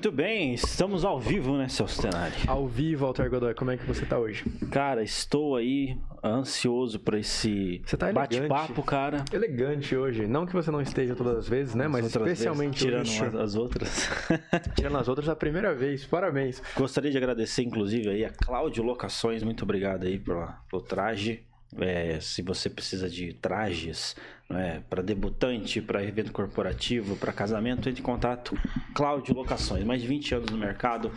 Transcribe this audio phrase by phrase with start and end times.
[0.00, 2.32] Muito bem, estamos ao vivo, né, Celso Tenari?
[2.46, 4.44] Ao vivo, Walter Godoy, como é que você tá hoje?
[4.70, 5.94] Cara, estou aí
[6.24, 9.22] ansioso para esse tá bate-papo, cara.
[9.30, 10.26] Elegante hoje.
[10.26, 11.86] Não que você não esteja todas as vezes, né?
[11.86, 13.42] Mas especialmente vezes, tirando hoje.
[13.42, 14.08] as outras.
[14.74, 16.06] tirando as outras a primeira vez.
[16.06, 16.62] Parabéns.
[16.74, 19.42] Gostaria de agradecer, inclusive, aí a Cláudio Locações.
[19.42, 21.42] Muito obrigado aí pelo, pelo traje.
[21.78, 24.16] É, se você precisa de trajes
[24.50, 28.58] né, para debutante, para evento corporativo, para casamento, entre em contato.
[28.94, 31.12] Cláudio Locações, mais de 20 anos no mercado.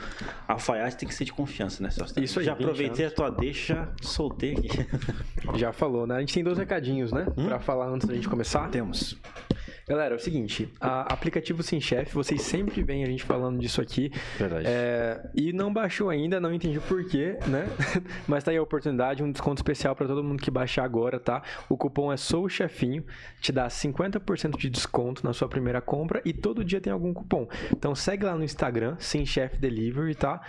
[0.48, 2.18] Alfaiate tem que ser de confiança, né, Celso?
[2.20, 3.14] Isso aí, Já aproveitei anos.
[3.14, 4.70] a tua deixa, soltei aqui.
[5.58, 6.18] Já falou, né?
[6.18, 7.26] A gente tem dois recadinhos, né?
[7.36, 7.46] Hum?
[7.48, 8.70] Para falar antes da gente começar.
[8.70, 9.18] Temos.
[9.86, 13.82] Galera, é o seguinte, a aplicativo Sim Chef, vocês sempre veem a gente falando disso
[13.82, 14.10] aqui.
[14.38, 14.66] Verdade.
[14.66, 17.68] É, e não baixou ainda, não entendi por quê, né?
[18.26, 21.44] Mas tá aí a oportunidade, um desconto especial para todo mundo que baixar agora, tá?
[21.68, 23.04] O cupom é Sou Chefinho,
[23.42, 27.46] te dá 50% de desconto na sua primeira compra e todo dia tem algum cupom.
[27.70, 30.40] Então segue lá no Instagram, Sim Chef Delivery, tá?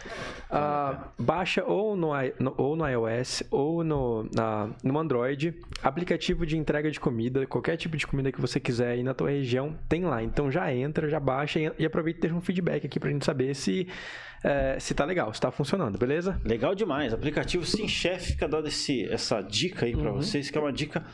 [0.49, 2.11] Ah, baixa ou no,
[2.57, 7.97] ou no iOS ou no, na, no Android, aplicativo de entrega de comida, qualquer tipo
[7.97, 10.23] de comida que você quiser aí na tua tua região, tem lá.
[10.23, 13.55] Então já entra, já baixa e aproveita e deixa um feedback aqui pra gente saber
[13.55, 13.89] se,
[14.43, 16.41] é, se tá legal, se tá funcionando, beleza?
[16.45, 17.15] Legal demais.
[17.15, 20.17] Aplicativo Sim Chef fica dando esse, essa dica aí para uhum.
[20.17, 21.05] vocês, que é uma dica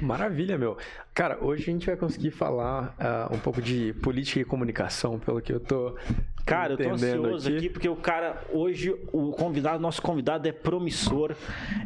[0.00, 0.76] Maravilha, meu.
[1.14, 5.40] Cara, hoje a gente vai conseguir falar uh, um pouco de política e comunicação, pelo
[5.40, 5.94] que eu tô
[6.44, 7.56] Cara, eu tô ansioso aqui.
[7.56, 7.68] aqui.
[7.70, 11.34] porque o cara, hoje, o convidado, nosso convidado é promissor,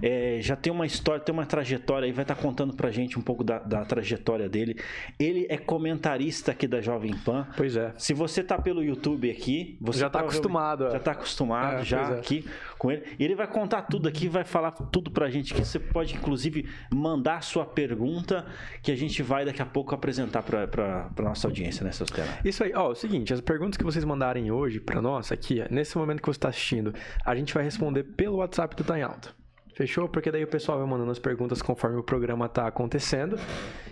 [0.03, 3.19] é, já tem uma história, tem uma trajetória aí, vai estar tá contando pra gente
[3.19, 4.77] um pouco da, da, trajetória dele.
[5.19, 7.47] Ele é comentarista aqui da Jovem Pan.
[7.57, 7.93] Pois é.
[7.97, 10.91] Se você tá pelo YouTube aqui, você já tá acostumado.
[10.91, 12.19] Já tá acostumado, é, já é.
[12.19, 12.45] aqui
[12.77, 13.05] com ele.
[13.19, 16.69] E ele vai contar tudo aqui, vai falar tudo pra gente que você pode, inclusive,
[16.93, 18.45] mandar sua pergunta
[18.83, 22.29] que a gente vai daqui a pouco apresentar pra, pra nossa audiência nessa tela.
[22.45, 25.65] Isso aí, ó, é o seguinte, as perguntas que vocês mandarem hoje para nós aqui,
[25.71, 29.03] nesse momento que você está assistindo, a gente vai responder pelo WhatsApp do Tá em
[29.03, 29.39] Alta.
[29.79, 30.09] Fechou?
[30.09, 33.39] Porque daí o pessoal vai mandando as perguntas conforme o programa tá acontecendo.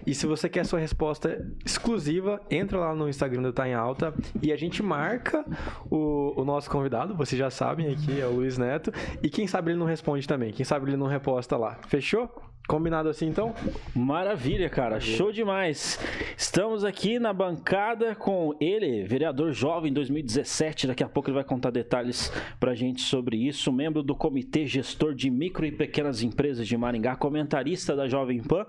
[0.05, 4.13] E se você quer sua resposta exclusiva, entra lá no Instagram do Tá em Alta
[4.43, 5.45] e a gente marca
[5.89, 8.93] o, o nosso convidado, vocês já sabem aqui, é o Luiz Neto.
[9.23, 11.79] E quem sabe ele não responde também, quem sabe ele não reposta lá.
[11.87, 12.35] Fechou?
[12.67, 13.55] Combinado assim então?
[13.95, 14.97] Maravilha, cara.
[14.97, 15.17] Maravilha.
[15.17, 16.01] Show demais.
[16.37, 20.89] Estamos aqui na bancada com ele, vereador jovem 2017.
[20.89, 23.73] Daqui a pouco ele vai contar detalhes pra gente sobre isso.
[23.73, 28.67] Membro do Comitê Gestor de Micro e Pequenas Empresas de Maringá, comentarista da Jovem Pan.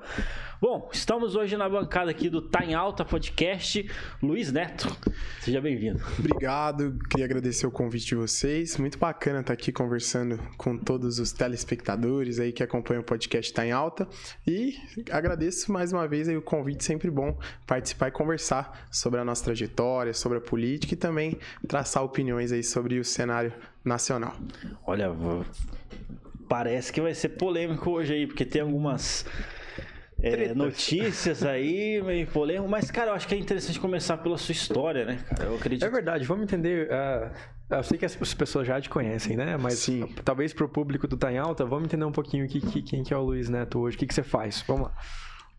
[0.59, 3.87] Bom, estamos hoje na bancada aqui do Tá em Alta Podcast.
[4.23, 4.87] Luiz Neto,
[5.39, 6.01] seja bem-vindo.
[6.17, 8.75] Obrigado, queria agradecer o convite de vocês.
[8.77, 13.67] Muito bacana estar aqui conversando com todos os telespectadores aí que acompanham o podcast Tá
[13.67, 14.07] em Alta.
[14.47, 14.75] E
[15.11, 17.37] agradeço mais uma vez aí o convite, sempre bom
[17.67, 21.37] participar e conversar sobre a nossa trajetória, sobre a política e também
[21.67, 23.53] traçar opiniões aí sobre o cenário
[23.85, 24.35] nacional.
[24.87, 25.11] Olha,
[26.49, 29.23] parece que vai ser polêmico hoje aí, porque tem algumas
[30.21, 32.67] é, notícias aí, meio polêmico.
[32.67, 35.45] Mas, cara, eu acho que é interessante começar pela sua história, né, cara?
[35.45, 35.85] Eu acredito.
[35.85, 36.89] É verdade, vamos entender.
[36.89, 39.57] Uh, eu sei que as pessoas já te conhecem, né?
[39.57, 40.07] Mas Sim.
[40.23, 43.13] talvez pro público do Tá em Alta, vamos entender um pouquinho que, que, quem que
[43.13, 44.63] é o Luiz Neto hoje, o que, que você faz.
[44.67, 44.95] Vamos lá.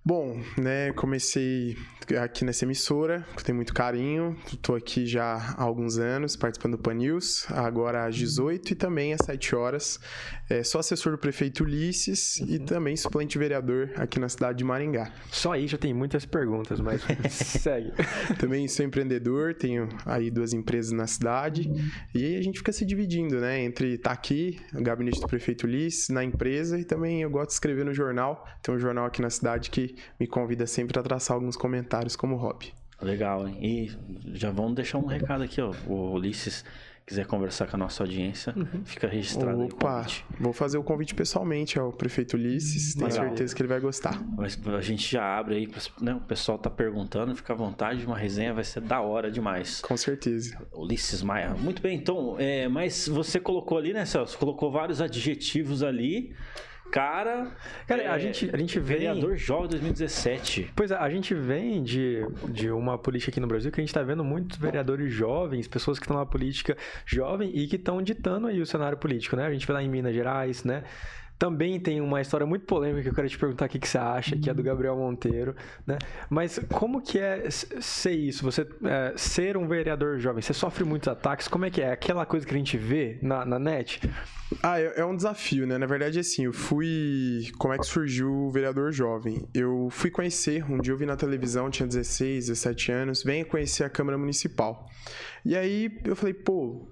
[0.08, 1.76] Bom, né, comecei
[2.16, 4.34] aqui nessa emissora, que tenho muito carinho.
[4.50, 9.12] Estou aqui já há alguns anos participando do Pan News, agora às 18 e também
[9.12, 10.00] às 7 horas.
[10.48, 12.46] É, sou assessor do prefeito Ulisses uhum.
[12.48, 15.12] e também suplente vereador aqui na cidade de Maringá.
[15.30, 17.92] Só aí já tem muitas perguntas, mas segue.
[18.38, 21.70] também sou empreendedor, tenho aí duas empresas na cidade
[22.14, 25.26] e aí a gente fica se dividindo, né, entre estar tá aqui, no gabinete do
[25.26, 28.46] prefeito Ulisses, na empresa e também eu gosto de escrever no jornal.
[28.62, 32.36] Tem um jornal aqui na cidade que me convida sempre a traçar alguns comentários como
[32.36, 32.72] hobby.
[33.00, 33.58] Legal, hein?
[33.60, 33.90] E
[34.36, 35.72] já vamos deixar um recado aqui, ó.
[35.86, 36.64] O Ulisses
[37.08, 38.84] quiser conversar com a nossa audiência, uhum.
[38.84, 40.06] fica registrado Opa,
[40.38, 43.24] vou fazer o convite pessoalmente ao prefeito Ulisses, tenho Legal.
[43.24, 44.22] certeza que ele vai gostar.
[44.36, 45.68] Mas a gente já abre aí,
[46.02, 49.80] né, o pessoal tá perguntando, fica à vontade, uma resenha vai ser da hora demais.
[49.80, 50.58] Com certeza.
[50.70, 51.54] Ulisses Maia.
[51.54, 54.36] Muito bem, então, é, mas você colocou ali, né, Celso?
[54.36, 56.34] Colocou vários adjetivos ali.
[56.90, 57.50] Cara,
[57.86, 58.98] cara é, a, gente, a gente vem.
[58.98, 60.72] Vereador jovem 2017.
[60.74, 63.90] Pois é, a gente vem de, de uma política aqui no Brasil que a gente
[63.90, 68.46] está vendo muitos vereadores jovens, pessoas que estão na política jovem e que estão ditando
[68.46, 69.46] aí o cenário político, né?
[69.46, 70.84] A gente vê lá em Minas Gerais, né?
[71.38, 73.98] Também tem uma história muito polêmica que eu quero te perguntar o que, que você
[73.98, 75.54] acha, que é do Gabriel Monteiro,
[75.86, 75.96] né?
[76.28, 78.42] Mas como que é ser isso?
[78.44, 81.92] Você é, ser um vereador jovem, você sofre muitos ataques, como é que é?
[81.92, 84.00] Aquela coisa que a gente vê na, na net?
[84.62, 85.78] Ah, é, é um desafio, né?
[85.78, 87.50] Na verdade, assim, eu fui.
[87.58, 89.46] Como é que surgiu o vereador jovem?
[89.54, 93.84] Eu fui conhecer, um dia eu vi na televisão, tinha 16, 17 anos, venha conhecer
[93.84, 94.88] a Câmara Municipal.
[95.44, 96.88] E aí eu falei, pô,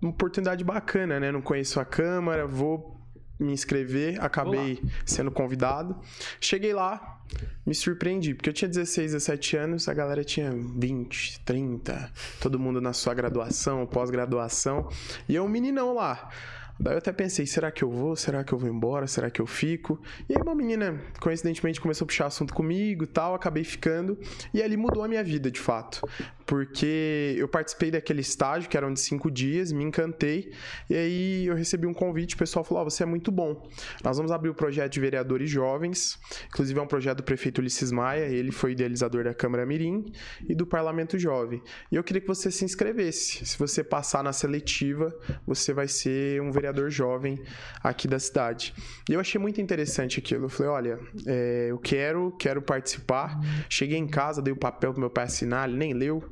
[0.00, 1.30] uma oportunidade bacana, né?
[1.30, 2.95] Não conheço a Câmara, vou
[3.38, 5.96] me inscrever, acabei sendo convidado.
[6.40, 7.20] Cheguei lá,
[7.64, 12.80] me surpreendi, porque eu tinha 16, 17 anos, a galera tinha 20, 30, todo mundo
[12.80, 14.88] na sua graduação, pós-graduação,
[15.28, 16.30] e eu um meninão lá.
[16.78, 18.14] Daí eu até pensei, será que eu vou?
[18.14, 19.06] Será que eu vou embora?
[19.06, 20.00] Será que eu fico?
[20.28, 24.18] E aí uma menina, coincidentemente, começou a puxar assunto comigo e tal, acabei ficando.
[24.52, 26.00] E ali mudou a minha vida, de fato.
[26.44, 30.52] Porque eu participei daquele estágio, que eram de cinco dias, me encantei.
[30.88, 33.66] E aí eu recebi um convite, o pessoal falou, oh, você é muito bom.
[34.04, 36.18] Nós vamos abrir o projeto de vereadores jovens.
[36.48, 40.04] Inclusive é um projeto do prefeito Ulisses Maia, ele foi idealizador da Câmara Mirim
[40.48, 41.62] e do Parlamento Jovem.
[41.90, 43.44] E eu queria que você se inscrevesse.
[43.44, 47.40] Se você passar na seletiva, você vai ser um vereador vereador jovem
[47.82, 48.74] aqui da cidade.
[49.08, 50.46] E eu achei muito interessante aquilo.
[50.46, 53.38] Eu falei, olha, é, eu quero, quero participar.
[53.68, 56.22] Cheguei em casa, dei o papel pro meu pai assinar, ele nem leu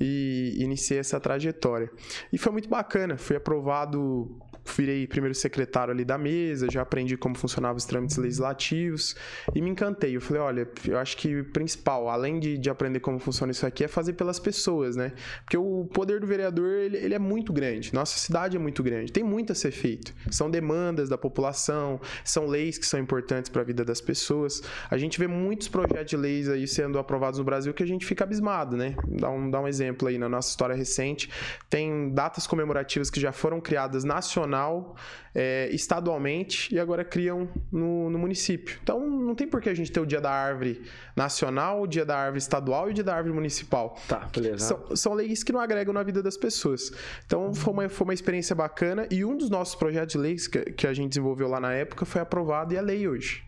[0.00, 1.90] e iniciei essa trajetória.
[2.32, 7.36] E foi muito bacana, fui aprovado virei primeiro secretário ali da mesa, já aprendi como
[7.36, 9.16] funcionavam os trâmites legislativos
[9.54, 10.16] e me encantei.
[10.16, 13.66] Eu falei, olha, eu acho que o principal, além de, de aprender como funciona isso
[13.66, 15.12] aqui, é fazer pelas pessoas, né?
[15.44, 17.92] Porque o poder do vereador, ele, ele é muito grande.
[17.94, 19.12] Nossa cidade é muito grande.
[19.12, 20.14] Tem muito a ser feito.
[20.30, 24.62] São demandas da população, são leis que são importantes para a vida das pessoas.
[24.90, 28.04] A gente vê muitos projetos de leis aí sendo aprovados no Brasil que a gente
[28.04, 28.94] fica abismado, né?
[29.06, 31.30] Dá um, dá um exemplo aí na nossa história recente.
[31.68, 34.96] Tem datas comemorativas que já foram criadas nacional nacional,
[35.34, 38.78] é, estadualmente e agora criam no, no, município.
[38.82, 40.82] Então não tem por que a gente ter o dia da árvore
[41.14, 43.96] nacional, o dia da árvore estadual e o dia da árvore municipal.
[44.08, 44.58] Tá, beleza.
[44.58, 46.90] São, são leis que não agregam na vida das pessoas.
[47.26, 50.58] Então foi uma, foi uma experiência bacana e um dos nossos projetos de leis que,
[50.72, 53.45] que a gente desenvolveu lá na época foi aprovado e é lei hoje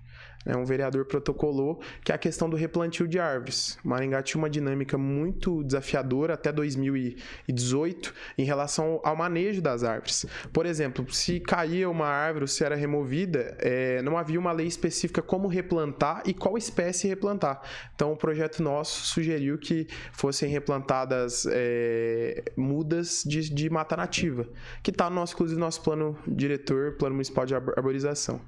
[0.49, 3.79] né, um vereador protocolou, que é a questão do replantio de árvores.
[3.85, 10.25] Maringá tinha uma dinâmica muito desafiadora até 2018 em relação ao manejo das árvores.
[10.50, 14.67] Por exemplo, se caía uma árvore ou se era removida, é, não havia uma lei
[14.67, 17.61] específica como replantar e qual espécie replantar.
[17.95, 24.49] Então, o projeto nosso sugeriu que fossem replantadas é, mudas de, de mata nativa,
[24.83, 28.41] que está no nosso, inclusive, nosso plano diretor, plano municipal de arborização.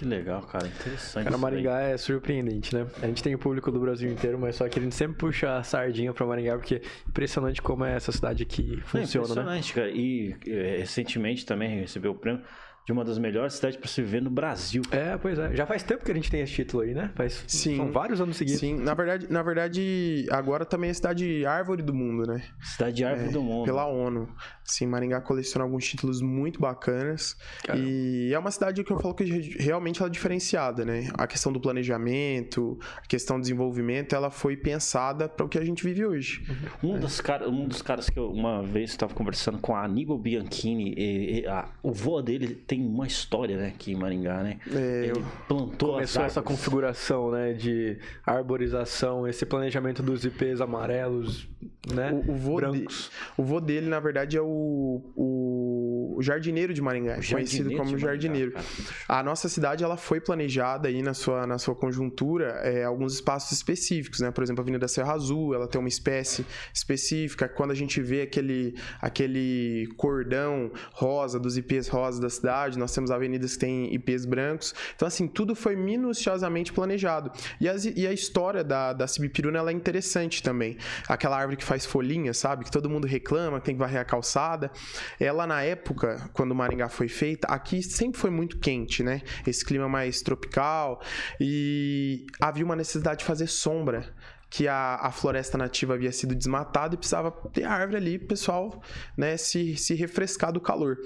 [0.00, 0.66] Que legal, cara.
[0.66, 1.24] Interessante.
[1.24, 2.86] Cara, Maringá é surpreendente, né?
[3.02, 5.58] A gente tem o público do Brasil inteiro, mas só que a gente sempre puxa
[5.58, 9.68] a sardinha pra Maringá, porque é impressionante como é essa cidade aqui funciona, é impressionante,
[9.68, 9.74] né?
[9.74, 9.90] cara.
[9.90, 12.42] E é, recentemente também recebeu o prêmio
[12.90, 14.82] de uma das melhores cidades para se viver no Brasil.
[14.90, 15.54] É, pois é.
[15.54, 17.12] Já faz tempo que a gente tem esse título aí, né?
[17.14, 18.60] Faz, sim, são vários anos seguidos.
[18.60, 22.42] Sim, na verdade, na verdade, agora também é a cidade árvore do mundo, né?
[22.60, 23.64] Cidade árvore é, do mundo.
[23.64, 24.28] Pela ONU.
[24.64, 27.36] Sim, Maringá coleciona alguns títulos muito bacanas.
[27.64, 27.86] Caramba.
[27.88, 29.24] E é uma cidade que eu falo que
[29.58, 31.08] realmente ela é diferenciada, né?
[31.14, 35.64] A questão do planejamento, a questão do desenvolvimento, ela foi pensada para o que a
[35.64, 36.44] gente vive hoje.
[36.82, 36.90] Uhum.
[36.90, 36.98] Um, é.
[36.98, 40.94] dos cara, um dos caras que eu uma vez estava conversando com a Aníbal Bianchini,
[40.96, 44.58] e, e, a, o vô dele tem uma história, né, aqui em Maringá, né?
[44.72, 51.48] É, Ele plantou Começou essa configuração, né, de arborização, esse planejamento dos IPs amarelos,
[51.92, 53.10] né, o, o vô brancos.
[53.10, 57.98] De, o vô dele, na verdade, é o, o jardineiro de Maringá, o conhecido como
[57.98, 58.52] jardineiro.
[58.52, 63.14] Maringá, a nossa cidade, ela foi planejada aí na sua, na sua conjuntura, é, alguns
[63.14, 64.30] espaços específicos, né?
[64.30, 67.48] Por exemplo, a Avenida Serra Azul, ela tem uma espécie específica.
[67.48, 73.10] Quando a gente vê aquele, aquele cordão rosa, dos IPs rosa da cidade, nós temos
[73.10, 74.74] avenidas que têm IPs brancos.
[74.94, 77.30] Então, assim, tudo foi minuciosamente planejado.
[77.60, 80.76] E, as, e a história da, da Cibipiruna, ela é interessante também.
[81.08, 82.64] Aquela árvore que faz folhinha, sabe?
[82.64, 84.70] Que todo mundo reclama, que tem que varrer a calçada.
[85.18, 89.22] Ela, na época, quando Maringá foi feita, aqui sempre foi muito quente, né?
[89.46, 91.02] Esse clima mais tropical.
[91.40, 94.14] E havia uma necessidade de fazer sombra
[94.50, 98.82] que a, a floresta nativa havia sido desmatada e precisava ter árvore ali, pessoal,
[99.16, 100.98] né, se, se refrescar do calor.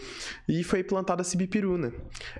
[0.49, 1.93] E foi plantada a sibipiruna.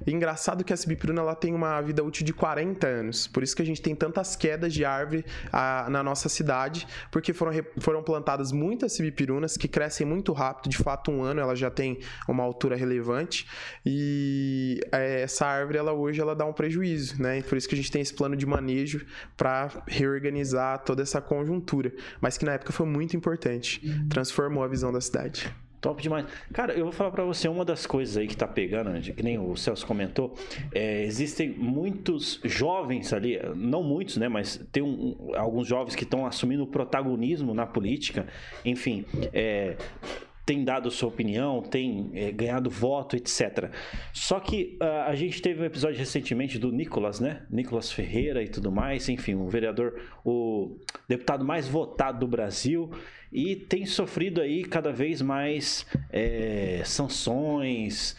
[0.07, 3.55] E engraçado que a sibipiruna ela tem uma vida útil de 40 anos, por isso
[3.55, 8.03] que a gente tem tantas quedas de árvore a, na nossa cidade, porque foram, foram
[8.03, 12.43] plantadas muitas sibipirunas que crescem muito rápido, de fato um ano ela já tem uma
[12.43, 13.47] altura relevante
[13.85, 17.43] e é, essa árvore ela hoje ela dá um prejuízo, né?
[17.43, 19.05] Por isso que a gente tem esse plano de manejo
[19.37, 24.09] para reorganizar toda essa conjuntura, mas que na época foi muito importante, uhum.
[24.09, 25.55] transformou a visão da cidade.
[25.85, 26.25] Top demais.
[26.51, 29.23] Cara, eu vou falar para você uma das coisas aí que tá pegando, né, que
[29.23, 30.35] nem o Celso comentou.
[30.73, 34.27] É, existem muitos jovens ali, não muitos, né?
[34.27, 38.27] Mas tem um, alguns jovens que estão assumindo o protagonismo na política.
[38.65, 39.77] Enfim, é,
[40.45, 43.71] tem dado sua opinião, tem é, ganhado voto, etc.
[44.13, 47.43] Só que uh, a gente teve um episódio recentemente do Nicolas, né?
[47.51, 50.77] Nicolas Ferreira e tudo mais, enfim, o vereador, o
[51.09, 52.91] deputado mais votado do Brasil
[53.33, 58.17] e tem sofrido aí cada vez mais é, sanções,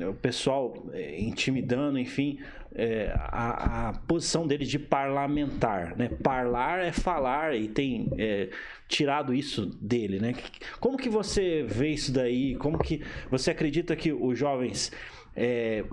[0.00, 0.86] é, o pessoal
[1.18, 2.38] intimidando, enfim,
[2.78, 6.10] é, a, a, posição dele de parlamentar, né?
[6.22, 8.50] Parlar é falar e tem é,
[8.86, 10.34] tirado isso dele, né?
[10.78, 12.54] Como que você vê isso daí?
[12.56, 14.92] Como que você acredita que os jovens
[15.34, 15.84] é,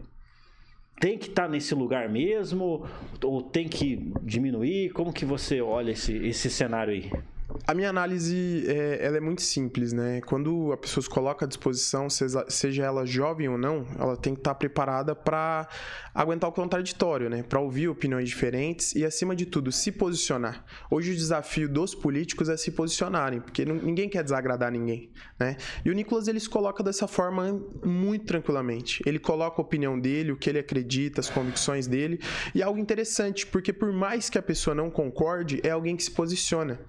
[1.00, 2.86] tem que estar tá nesse lugar mesmo
[3.24, 4.92] ou tem que diminuir?
[4.92, 7.10] Como que você olha esse, esse cenário aí?
[7.65, 10.22] A minha análise é, ela é muito simples, né?
[10.25, 14.39] Quando a pessoa se coloca à disposição, seja, ela jovem ou não, ela tem que
[14.39, 15.67] estar preparada para
[16.13, 17.43] aguentar o contraditório, né?
[17.43, 20.65] Para ouvir opiniões diferentes e, acima de tudo, se posicionar.
[20.89, 25.55] Hoje o desafio dos políticos é se posicionarem, porque ninguém quer desagradar ninguém, né?
[25.86, 29.01] E o Nicolas ele se coloca dessa forma muito tranquilamente.
[29.05, 32.19] Ele coloca a opinião dele, o que ele acredita, as convicções dele,
[32.53, 36.03] e é algo interessante, porque por mais que a pessoa não concorde, é alguém que
[36.03, 36.79] se posiciona.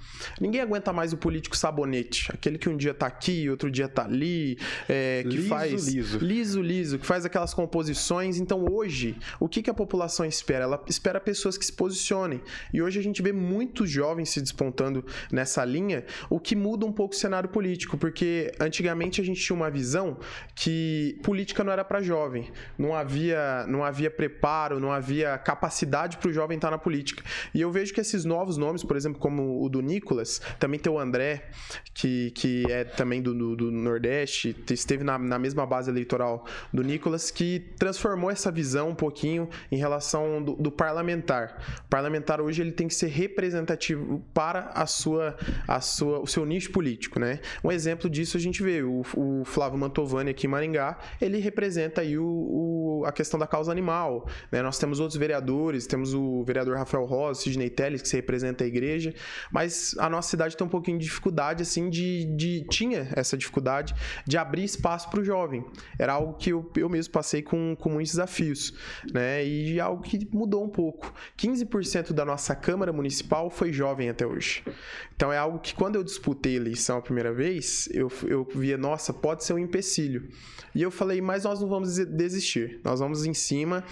[0.40, 4.04] Ninguém aguenta mais o político sabonete, aquele que um dia tá aqui, outro dia tá
[4.04, 4.58] ali,
[4.88, 6.18] é, que liso, faz liso.
[6.18, 8.38] liso, liso, que faz aquelas composições.
[8.38, 10.64] Então hoje, o que, que a população espera?
[10.64, 12.40] Ela espera pessoas que se posicionem.
[12.72, 16.92] E hoje a gente vê muitos jovens se despontando nessa linha, o que muda um
[16.92, 20.18] pouco o cenário político, porque antigamente a gente tinha uma visão
[20.54, 26.28] que política não era para jovem, não havia, não havia preparo, não havia capacidade para
[26.28, 27.22] o jovem estar na política.
[27.54, 30.92] E eu vejo que esses novos nomes, por exemplo, como o do Nicolas, também tem
[30.92, 31.48] o André,
[31.92, 36.82] que, que é também do, do, do Nordeste, esteve na, na mesma base eleitoral do
[36.82, 41.82] Nicolas, que transformou essa visão um pouquinho em relação do, do parlamentar.
[41.86, 45.36] O parlamentar hoje ele tem que ser representativo para a sua,
[45.66, 47.40] a sua, o seu nicho político, né?
[47.62, 52.00] Um exemplo disso a gente vê o, o Flávio Mantovani aqui em Maringá, ele representa
[52.00, 54.62] aí o, o, a questão da causa animal, né?
[54.62, 58.66] Nós temos outros vereadores, temos o vereador Rafael Rosa, Sidney Telles, que se representa a
[58.66, 59.14] igreja,
[59.52, 62.24] mas a nossa cidade tem um pouquinho de dificuldade, assim, de.
[62.36, 63.94] de tinha essa dificuldade
[64.26, 65.64] de abrir espaço para o jovem.
[65.98, 68.74] Era algo que eu, eu mesmo passei com, com muitos desafios,
[69.12, 69.44] né?
[69.44, 71.12] E algo que mudou um pouco.
[71.38, 74.62] 15% da nossa Câmara Municipal foi jovem até hoje.
[75.14, 78.76] Então é algo que quando eu disputei a eleição a primeira vez, eu, eu via,
[78.76, 80.28] nossa, pode ser um empecilho.
[80.74, 82.80] E eu falei, mas nós não vamos desistir.
[82.82, 83.84] Nós vamos em cima.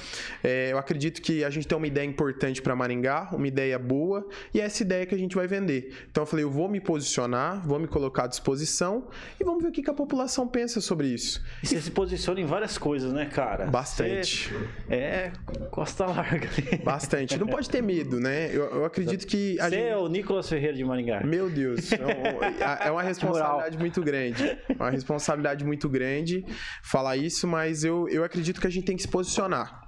[0.42, 4.28] É, eu acredito que a gente tem uma ideia importante para Maringá, uma ideia boa,
[4.52, 5.94] e é essa ideia que a gente vai vender.
[6.10, 9.08] Então falei, eu vou me posicionar, vou me colocar à disposição
[9.38, 11.42] e vamos ver o que, que a população pensa sobre isso.
[11.62, 13.66] E você se posiciona em várias coisas, né, cara?
[13.66, 14.50] Bastante.
[14.50, 15.32] Você é
[15.70, 16.48] costa larga.
[16.82, 17.38] Bastante.
[17.38, 18.48] Não pode ter medo, né?
[18.50, 19.60] Eu, eu acredito que.
[19.60, 19.88] A você gente...
[19.88, 21.22] é o Nicolas Ferreira de Maringá.
[21.22, 21.92] Meu Deus.
[21.92, 24.58] É, é uma responsabilidade muito grande.
[24.68, 26.44] É uma responsabilidade muito grande
[26.82, 29.81] falar isso, mas eu, eu acredito que a gente tem que se posicionar.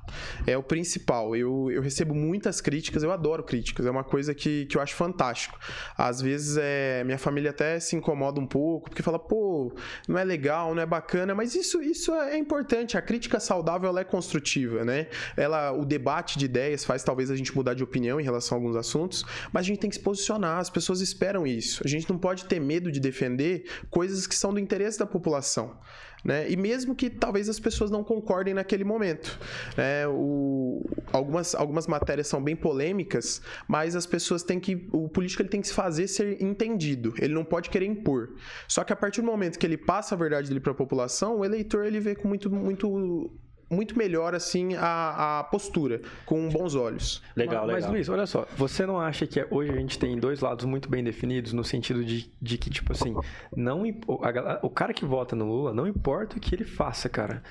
[0.47, 1.35] É o principal.
[1.35, 4.95] Eu, eu recebo muitas críticas, eu adoro críticas, é uma coisa que, que eu acho
[4.95, 5.59] fantástico.
[5.97, 9.73] Às vezes é, minha família até se incomoda um pouco, porque fala, pô,
[10.09, 12.97] não é legal, não é bacana, mas isso, isso é importante.
[12.97, 15.09] A crítica saudável ela é construtiva, né?
[15.37, 18.61] Ela, o debate de ideias faz talvez a gente mudar de opinião em relação a
[18.61, 21.83] alguns assuntos, mas a gente tem que se posicionar, as pessoas esperam isso.
[21.85, 25.79] A gente não pode ter medo de defender coisas que são do interesse da população.
[26.25, 26.51] Né?
[26.51, 29.39] E mesmo que talvez as pessoas não concordem naquele momento.
[29.77, 30.07] Né?
[30.09, 34.89] O, algumas, algumas matérias são bem polêmicas, mas as pessoas têm que.
[34.91, 37.15] O político ele tem que se fazer ser entendido.
[37.21, 38.31] Ele não pode querer impor.
[38.67, 41.41] Só que a partir do momento que ele passa a verdade dele para a população,
[41.41, 43.31] o eleitor ele vê com muito, muito
[43.69, 47.23] muito melhor assim a, a postura, com bons olhos.
[47.37, 47.91] Legal, mas, legal.
[47.91, 50.89] Mas Luiz, olha só, você não acha que hoje a gente tem dois lados muito
[50.89, 53.15] bem definidos no sentido de, de que, tipo assim,
[53.57, 53.83] não
[54.23, 57.43] a, o cara que vota no Lula, não importa o que ele faça, cara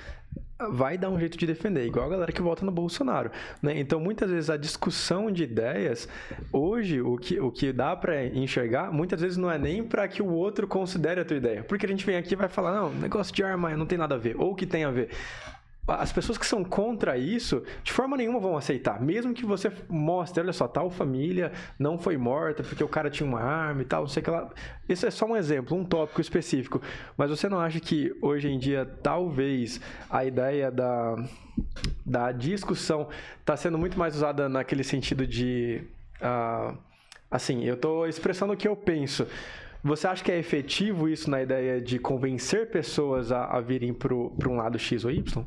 [0.70, 3.30] vai dar um jeito de defender, igual a galera que vota no Bolsonaro.
[3.60, 3.78] Né?
[3.78, 6.08] Então, muitas vezes, a discussão de ideias,
[6.52, 10.22] hoje, o que, o que dá para enxergar, muitas vezes não é nem para que
[10.22, 11.64] o outro considere a tua ideia.
[11.64, 14.14] Porque a gente vem aqui e vai falar, não, negócio de arma não tem nada
[14.14, 15.10] a ver, ou que tem a ver
[15.86, 19.00] as pessoas que são contra isso, de forma nenhuma vão aceitar.
[19.00, 23.28] Mesmo que você mostre, olha só, tal família não foi morta porque o cara tinha
[23.28, 24.50] uma arma e tal, não sei o que lá.
[24.88, 26.80] Isso é só um exemplo, um tópico específico.
[27.16, 31.16] Mas você não acha que hoje em dia, talvez, a ideia da,
[32.04, 33.08] da discussão
[33.40, 35.82] está sendo muito mais usada naquele sentido de.
[36.16, 36.78] Uh,
[37.30, 39.26] assim, eu estou expressando o que eu penso.
[39.84, 44.14] Você acha que é efetivo isso na ideia de convencer pessoas a, a virem para
[44.48, 45.44] um lado X ou Y?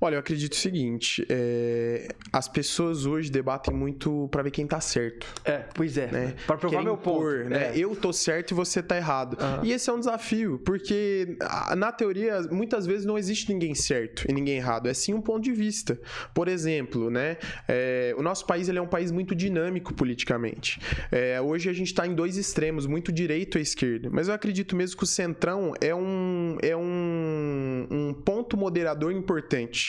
[0.00, 2.08] Olha, eu acredito o seguinte: é...
[2.32, 5.26] as pessoas hoje debatem muito para ver quem tá certo.
[5.44, 6.10] É, pois é.
[6.10, 6.34] Né?
[6.46, 7.48] Para provar Querem meu ponto.
[7.48, 7.72] né?
[7.74, 7.78] É.
[7.78, 9.36] Eu tô certo e você tá errado.
[9.40, 9.64] Uhum.
[9.64, 11.36] E esse é um desafio, porque
[11.76, 14.88] na teoria, muitas vezes não existe ninguém certo e ninguém errado.
[14.88, 15.98] É sim um ponto de vista.
[16.34, 17.36] Por exemplo, né?
[17.68, 18.14] É...
[18.16, 20.80] o nosso país ele é um país muito dinâmico politicamente.
[21.10, 21.40] É...
[21.40, 24.08] hoje a gente está em dois extremos, muito direito e esquerda.
[24.12, 29.83] Mas eu acredito mesmo que o centrão é um, é um, um ponto moderador importante.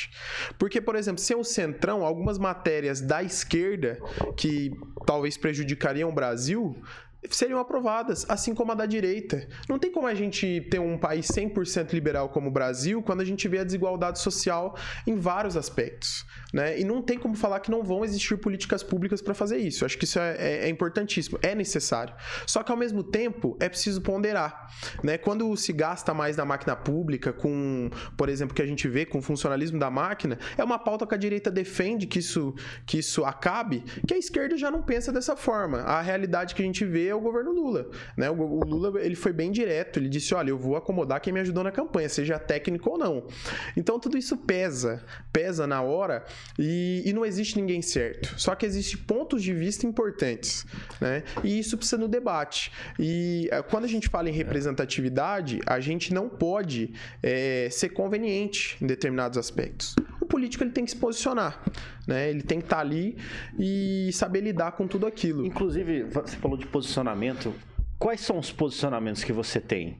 [0.57, 3.99] Porque, por exemplo, se é o centrão, algumas matérias da esquerda
[4.37, 4.71] que
[5.05, 6.75] talvez prejudicariam o Brasil,
[7.29, 9.47] seriam aprovadas, assim como a da direita.
[9.67, 13.25] Não tem como a gente ter um país 100% liberal como o Brasil quando a
[13.25, 16.25] gente vê a desigualdade social em vários aspectos.
[16.55, 16.79] Né?
[16.79, 19.83] E não tem como falar que não vão existir políticas públicas para fazer isso.
[19.83, 22.15] Eu acho que isso é, é, é, importantíssimo, é necessário.
[22.47, 24.73] Só que ao mesmo tempo é preciso ponderar.
[25.03, 25.17] Né?
[25.17, 29.17] Quando se gasta mais na máquina pública, com, por exemplo, que a gente vê com
[29.17, 33.25] o funcionalismo da máquina, é uma pauta que a direita defende que isso, que isso
[33.25, 35.79] acabe, que a esquerda já não pensa dessa forma.
[35.79, 37.89] A realidade que a gente vê é o governo Lula.
[38.15, 38.29] Né?
[38.29, 41.41] O, o Lula ele foi bem direto, ele disse: olha, eu vou acomodar quem me
[41.41, 43.27] ajudou na campanha, seja técnico ou não.
[43.75, 46.23] Então tudo isso pesa, pesa na hora
[46.57, 48.33] e, e não existe ninguém certo.
[48.39, 50.65] Só que existem pontos de vista importantes.
[51.01, 51.23] Né?
[51.43, 52.71] E isso precisa no debate.
[52.99, 58.77] E eh, quando a gente fala em representatividade, a gente não pode é, ser conveniente
[58.81, 59.95] em determinados aspectos.
[60.21, 61.61] O político ele tem que se posicionar.
[62.07, 62.29] Né?
[62.29, 63.17] Ele tem que estar ali
[63.59, 65.45] e saber lidar com tudo aquilo.
[65.45, 67.53] Inclusive, você falou de posicionamento.
[67.99, 69.97] Quais são os posicionamentos que você tem?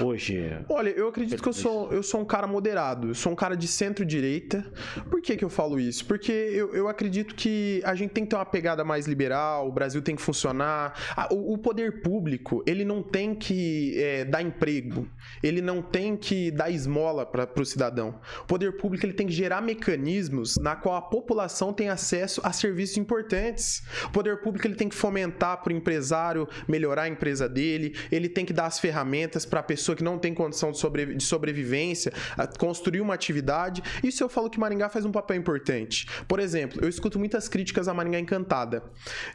[0.00, 0.56] Hoje?
[0.68, 3.56] Olha, eu acredito que eu sou, eu sou um cara moderado, eu sou um cara
[3.56, 4.64] de centro-direita.
[5.10, 6.04] Por que, que eu falo isso?
[6.06, 9.72] Porque eu, eu acredito que a gente tem que ter uma pegada mais liberal, o
[9.72, 10.94] Brasil tem que funcionar.
[11.30, 15.08] O, o poder público, ele não tem que é, dar emprego,
[15.42, 18.20] ele não tem que dar esmola para o cidadão.
[18.42, 22.52] O poder público ele tem que gerar mecanismos na qual a população tem acesso a
[22.52, 23.82] serviços importantes.
[24.04, 28.28] O poder público ele tem que fomentar para o empresário melhorar a empresa dele, ele
[28.28, 31.24] tem que dar as ferramentas para a pessoa que não tem condição de, sobrevi de
[31.24, 32.12] sobrevivência,
[32.58, 33.82] construir uma atividade.
[34.04, 36.06] Isso eu falo que Maringá faz um papel importante.
[36.28, 38.82] Por exemplo, eu escuto muitas críticas a Maringá Encantada.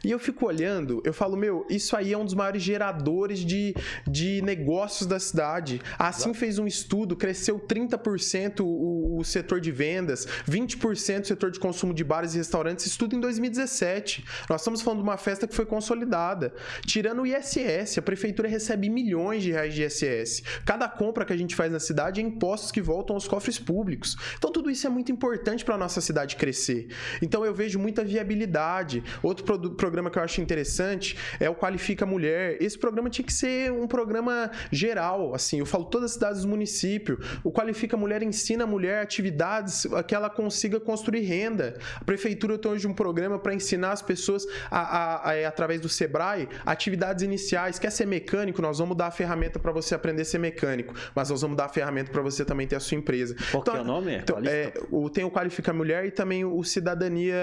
[0.04, 3.74] E eu fico olhando, eu falo, meu, isso aí é um dos maiores geradores de,
[4.06, 5.80] de negócios da cidade.
[5.98, 11.58] Assim fez um estudo, cresceu 30% o, o setor de vendas, 20% o setor de
[11.58, 14.24] consumo de bares e restaurantes, isso tudo em 2017.
[14.48, 16.54] Nós estamos falando de uma festa que foi consolidada.
[16.86, 20.27] Tirando o ISS, a prefeitura recebe milhões de reais de ISS.
[20.64, 24.16] Cada compra que a gente faz na cidade é impostos que voltam aos cofres públicos.
[24.36, 26.88] Então tudo isso é muito importante para a nossa cidade crescer.
[27.22, 29.02] Então eu vejo muita viabilidade.
[29.22, 32.56] Outro pro programa que eu acho interessante é o Qualifica Mulher.
[32.60, 36.48] Esse programa tinha que ser um programa geral, assim, eu falo todas as cidades do
[36.48, 37.18] município.
[37.42, 41.78] O Qualifica Mulher ensina a mulher atividades que ela consiga construir renda.
[41.96, 45.80] A prefeitura tem hoje um programa para ensinar as pessoas a, a, a, é, através
[45.80, 47.78] do Sebrae atividades iniciais.
[47.78, 48.60] Quer ser mecânico?
[48.62, 51.56] Nós vamos dar a ferramenta para você aprender aprender a ser mecânico, mas nós vamos
[51.56, 53.36] dar a ferramenta para você também ter a sua empresa.
[53.50, 54.16] Qual então, é o nome?
[54.16, 57.36] Então, é, o, tem o Qualifica Mulher e também o Cidadania,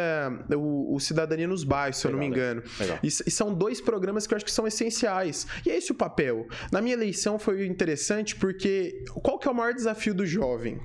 [0.55, 2.63] o, o Cidadania nos Bairros, se eu não me engano.
[3.03, 5.47] E, e, são dois programas que eu acho que são essenciais.
[5.65, 6.47] E é esse o papel.
[6.71, 10.79] Na minha eleição foi interessante porque qual que é o maior desafio do jovem?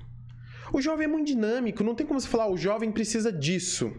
[0.73, 3.93] O jovem é muito dinâmico, não tem como você falar, o jovem precisa disso,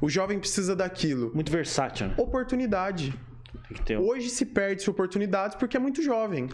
[0.00, 1.30] o jovem precisa daquilo.
[1.34, 2.08] Muito versátil.
[2.08, 2.14] Né?
[2.16, 3.12] Oportunidade.
[4.00, 6.48] Hoje se perde-se oportunidades porque é muito jovem.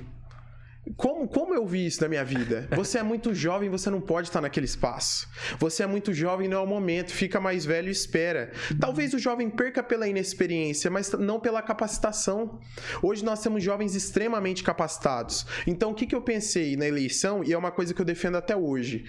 [0.96, 2.68] Como, como eu vi isso na minha vida?
[2.74, 5.28] Você é muito jovem, você não pode estar naquele espaço.
[5.58, 8.50] Você é muito jovem, não é o momento, fica mais velho e espera.
[8.80, 12.58] Talvez o jovem perca pela inexperiência, mas não pela capacitação.
[13.00, 15.46] Hoje nós temos jovens extremamente capacitados.
[15.68, 18.36] Então o que, que eu pensei na eleição, e é uma coisa que eu defendo
[18.36, 19.04] até hoje?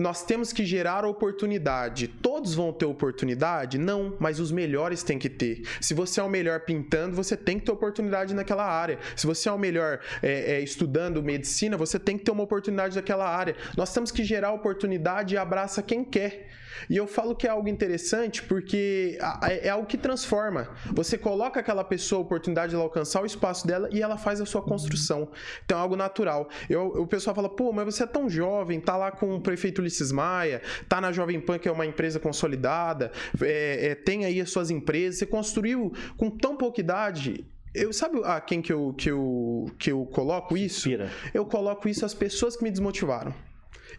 [0.00, 2.08] nós temos que gerar oportunidade.
[2.08, 3.78] Todos vão ter oportunidade?
[3.78, 5.62] Não, mas os melhores têm que ter.
[5.80, 8.98] Se você é o melhor pintando, você tem que ter oportunidade naquela área.
[9.14, 12.96] Se você é o melhor é, é, estudando medicina, você tem que ter uma oportunidade
[12.96, 13.54] naquela área.
[13.76, 16.48] Nós temos que gerar oportunidade e abraça quem quer.
[16.88, 20.68] E eu falo que é algo interessante porque é algo que transforma.
[20.92, 24.40] Você coloca aquela pessoa a oportunidade de ela alcançar o espaço dela e ela faz
[24.40, 25.28] a sua construção.
[25.64, 26.48] Então é algo natural.
[26.68, 29.80] Eu, o pessoal fala, pô, mas você é tão jovem, tá lá com o prefeito
[29.80, 33.10] Ulisses Maia, tá na Jovem Pan, que é uma empresa consolidada,
[33.40, 37.44] é, é, tem aí as suas empresas, você construiu com tão pouca idade.
[37.72, 40.88] Eu sabe a quem que eu, que eu, que eu coloco isso?
[40.88, 41.10] Inspira.
[41.32, 43.32] Eu coloco isso às pessoas que me desmotivaram.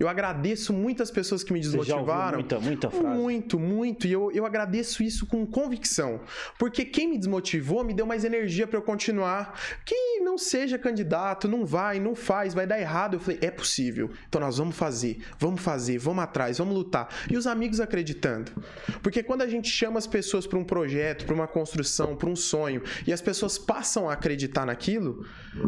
[0.01, 2.39] Eu agradeço muitas pessoas que me desmotivaram.
[2.39, 3.19] muita, muita frase.
[3.19, 4.07] Muito, muito.
[4.07, 6.21] E eu, eu agradeço isso com convicção.
[6.57, 9.59] Porque quem me desmotivou me deu mais energia para eu continuar.
[9.85, 13.13] Que não seja candidato, não vai, não faz, vai dar errado.
[13.13, 14.09] Eu falei, é possível.
[14.27, 17.07] Então nós vamos fazer, vamos fazer, vamos atrás, vamos lutar.
[17.29, 18.51] E os amigos acreditando.
[19.03, 22.35] Porque quando a gente chama as pessoas para um projeto, para uma construção, para um
[22.35, 25.27] sonho, e as pessoas passam a acreditar naquilo,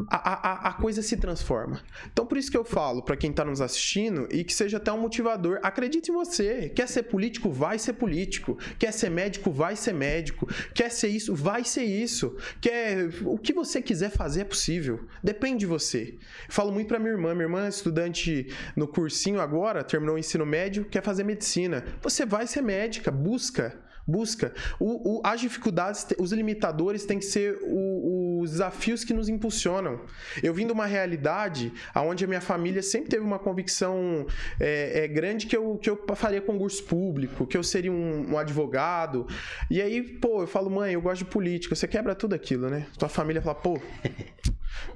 [0.09, 1.83] a, a, a coisa se transforma.
[2.11, 4.91] Então por isso que eu falo para quem está nos assistindo, e que seja até
[4.91, 5.59] um motivador.
[5.63, 6.69] Acredite em você.
[6.69, 7.51] Quer ser político?
[7.51, 8.57] Vai ser político.
[8.77, 9.51] Quer ser médico?
[9.51, 10.47] Vai ser médico.
[10.73, 11.35] Quer ser isso?
[11.35, 12.37] Vai ser isso.
[12.61, 15.05] Quer o que você quiser fazer é possível.
[15.23, 16.17] Depende de você.
[16.49, 17.33] Falo muito para minha irmã.
[17.33, 21.83] Minha irmã é estudante no cursinho agora, terminou o ensino médio, quer fazer medicina.
[22.01, 24.53] Você vai ser médica, busca busca.
[24.79, 30.01] O, o, as dificuldades, os limitadores têm que ser o, os desafios que nos impulsionam.
[30.41, 34.25] Eu vim de uma realidade onde a minha família sempre teve uma convicção
[34.59, 38.37] é, é, grande que eu, que eu faria concurso público, que eu seria um, um,
[38.37, 39.27] advogado.
[39.69, 41.75] E aí, pô, eu falo, mãe, eu gosto de política.
[41.75, 42.85] Você quebra tudo aquilo, né?
[42.97, 43.79] Tua família fala, pô.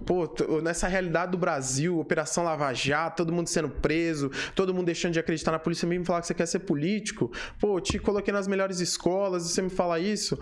[0.08, 5.12] Pô, nessa realidade do Brasil, Operação Lava Jato, todo mundo sendo preso, todo mundo deixando
[5.12, 7.30] de acreditar na polícia, mesmo falar que você quer ser político.
[7.60, 10.40] Pô, te coloquei nas melhores escolas você me fala isso.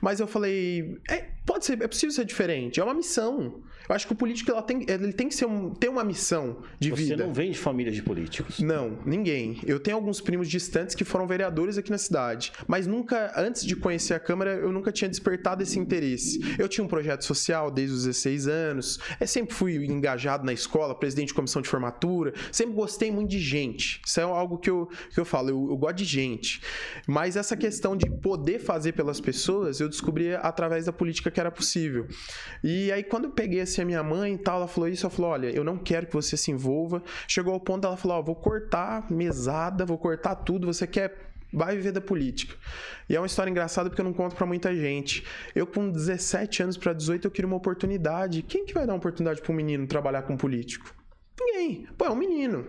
[0.00, 3.60] Mas eu falei, é, pode ser, é possível ser diferente, é uma missão.
[3.88, 6.58] Eu acho que o político ela tem, ele tem que ser um, ter uma missão
[6.78, 7.16] de você vida.
[7.16, 8.60] Você não vem de família de políticos?
[8.60, 9.60] Não, ninguém.
[9.66, 13.74] Eu tenho alguns primos distantes que foram vereadores aqui na cidade, mas nunca, antes de
[13.74, 16.38] conhecer a Câmara, eu nunca tinha despertado esse interesse.
[16.58, 20.94] Eu tinha um projeto social desde os 16 anos, eu sempre fui engajado na escola,
[20.94, 24.00] presidente de comissão de formatura, sempre gostei muito de gente.
[24.04, 26.60] Isso é algo que eu, que eu falo, eu, eu gosto de gente.
[27.06, 31.50] Mas essa questão de poder fazer pelas pessoas, eu descobri através da política que era
[31.50, 32.06] possível.
[32.62, 35.30] E aí, quando eu peguei a minha mãe e tal, ela falou isso, eu falei,
[35.30, 37.02] olha, eu não quero que você se envolva.
[37.26, 41.76] Chegou ao ponto dela falou, ó, vou cortar mesada, vou cortar tudo, você quer vai
[41.76, 42.54] viver da política.
[43.08, 45.24] E é uma história engraçada porque eu não conto para muita gente.
[45.54, 48.42] Eu com 17 anos para 18 eu queria uma oportunidade.
[48.42, 50.97] Quem que vai dar uma oportunidade para um menino trabalhar com político?
[51.38, 51.86] Ninguém.
[51.96, 52.66] Pô, é um menino.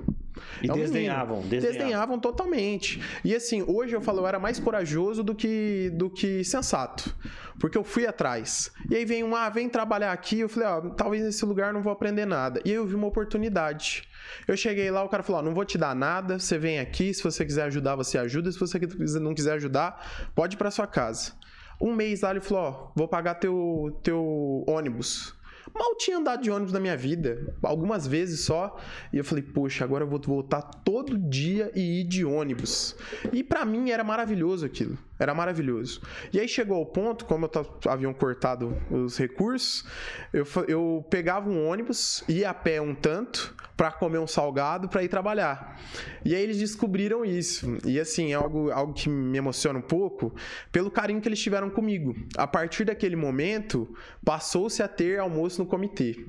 [0.61, 1.49] E é um desdenhavam, desdenhavam.
[1.49, 3.01] Desdenhavam totalmente.
[3.23, 7.15] E assim, hoje eu falo, eu era mais corajoso do que, do que sensato.
[7.59, 8.71] Porque eu fui atrás.
[8.89, 10.39] E aí vem um, ah, vem trabalhar aqui.
[10.39, 12.61] Eu falei, ó, talvez nesse lugar não vou aprender nada.
[12.63, 14.07] E aí eu vi uma oportunidade.
[14.47, 17.13] Eu cheguei lá, o cara falou, ó, não vou te dar nada, você vem aqui,
[17.13, 18.51] se você quiser ajudar, você ajuda.
[18.51, 18.79] Se você
[19.19, 21.33] não quiser ajudar, pode ir pra sua casa.
[21.81, 25.33] Um mês lá ele falou, ó, vou pagar teu, teu ônibus.
[25.73, 28.77] Mal tinha andado de ônibus na minha vida, algumas vezes só.
[29.13, 32.95] E eu falei, poxa, agora eu vou voltar todo dia e ir de ônibus.
[33.31, 34.97] E para mim era maravilhoso aquilo.
[35.19, 36.01] Era maravilhoso.
[36.31, 39.83] E aí chegou ao ponto, como eu haviam cortado os recursos,
[40.31, 45.03] eu, eu pegava um ônibus, ia a pé um tanto, para comer um salgado, para
[45.03, 45.79] ir trabalhar.
[46.23, 47.77] E aí eles descobriram isso.
[47.85, 50.33] E assim, é algo, algo que me emociona um pouco,
[50.71, 52.15] pelo carinho que eles tiveram comigo.
[52.37, 56.25] A partir daquele momento, passou-se a ter almoço no comitê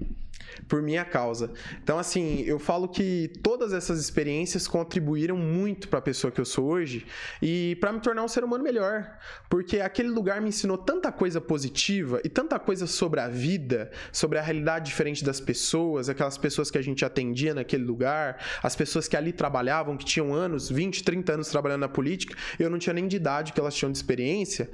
[0.68, 1.50] por minha causa.
[1.82, 6.44] Então, assim, eu falo que todas essas experiências contribuíram muito para a pessoa que eu
[6.44, 7.06] sou hoje
[7.40, 11.40] e para me tornar um ser humano melhor, porque aquele lugar me ensinou tanta coisa
[11.40, 16.70] positiva e tanta coisa sobre a vida, sobre a realidade diferente das pessoas, aquelas pessoas
[16.70, 21.02] que a gente atendia naquele lugar, as pessoas que ali trabalhavam, que tinham anos, 20,
[21.04, 23.98] 30 anos trabalhando na política, eu não tinha nem de idade que elas tinham de
[23.98, 24.70] experiência,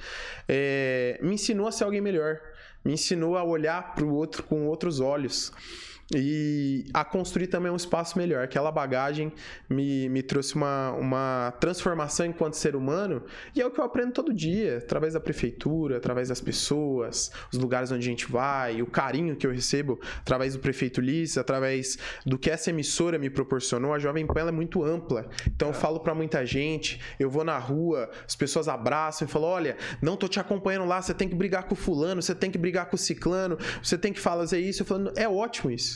[0.48, 2.40] é, me ensinou a ser alguém melhor
[2.86, 5.52] me ensinou a olhar para o outro com outros olhos.
[6.14, 8.44] E a construir também um espaço melhor.
[8.44, 9.32] Aquela bagagem
[9.68, 14.12] me, me trouxe uma, uma transformação enquanto ser humano e é o que eu aprendo
[14.12, 18.86] todo dia, através da prefeitura, através das pessoas, os lugares onde a gente vai, o
[18.86, 23.92] carinho que eu recebo através do prefeito Liz, através do que essa emissora me proporcionou.
[23.92, 27.58] A Jovem Pan é muito ampla, então eu falo para muita gente, eu vou na
[27.58, 31.34] rua, as pessoas abraçam e falam: olha, não tô te acompanhando lá, você tem que
[31.34, 34.58] brigar com o fulano, você tem que brigar com o ciclano, você tem que fazer
[34.60, 34.82] isso.
[34.82, 35.95] Eu falo, é ótimo isso.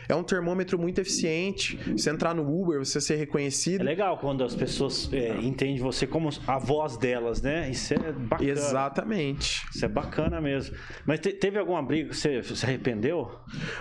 [0.07, 1.77] É um termômetro muito eficiente.
[1.91, 3.81] Você entrar no Uber, você ser reconhecido.
[3.81, 7.69] É legal quando as pessoas é, entendem você como a voz delas, né?
[7.69, 8.49] Isso é bacana.
[8.49, 9.65] Exatamente.
[9.73, 10.75] Isso é bacana mesmo.
[11.05, 13.31] Mas te, teve alguma briga que você se arrependeu?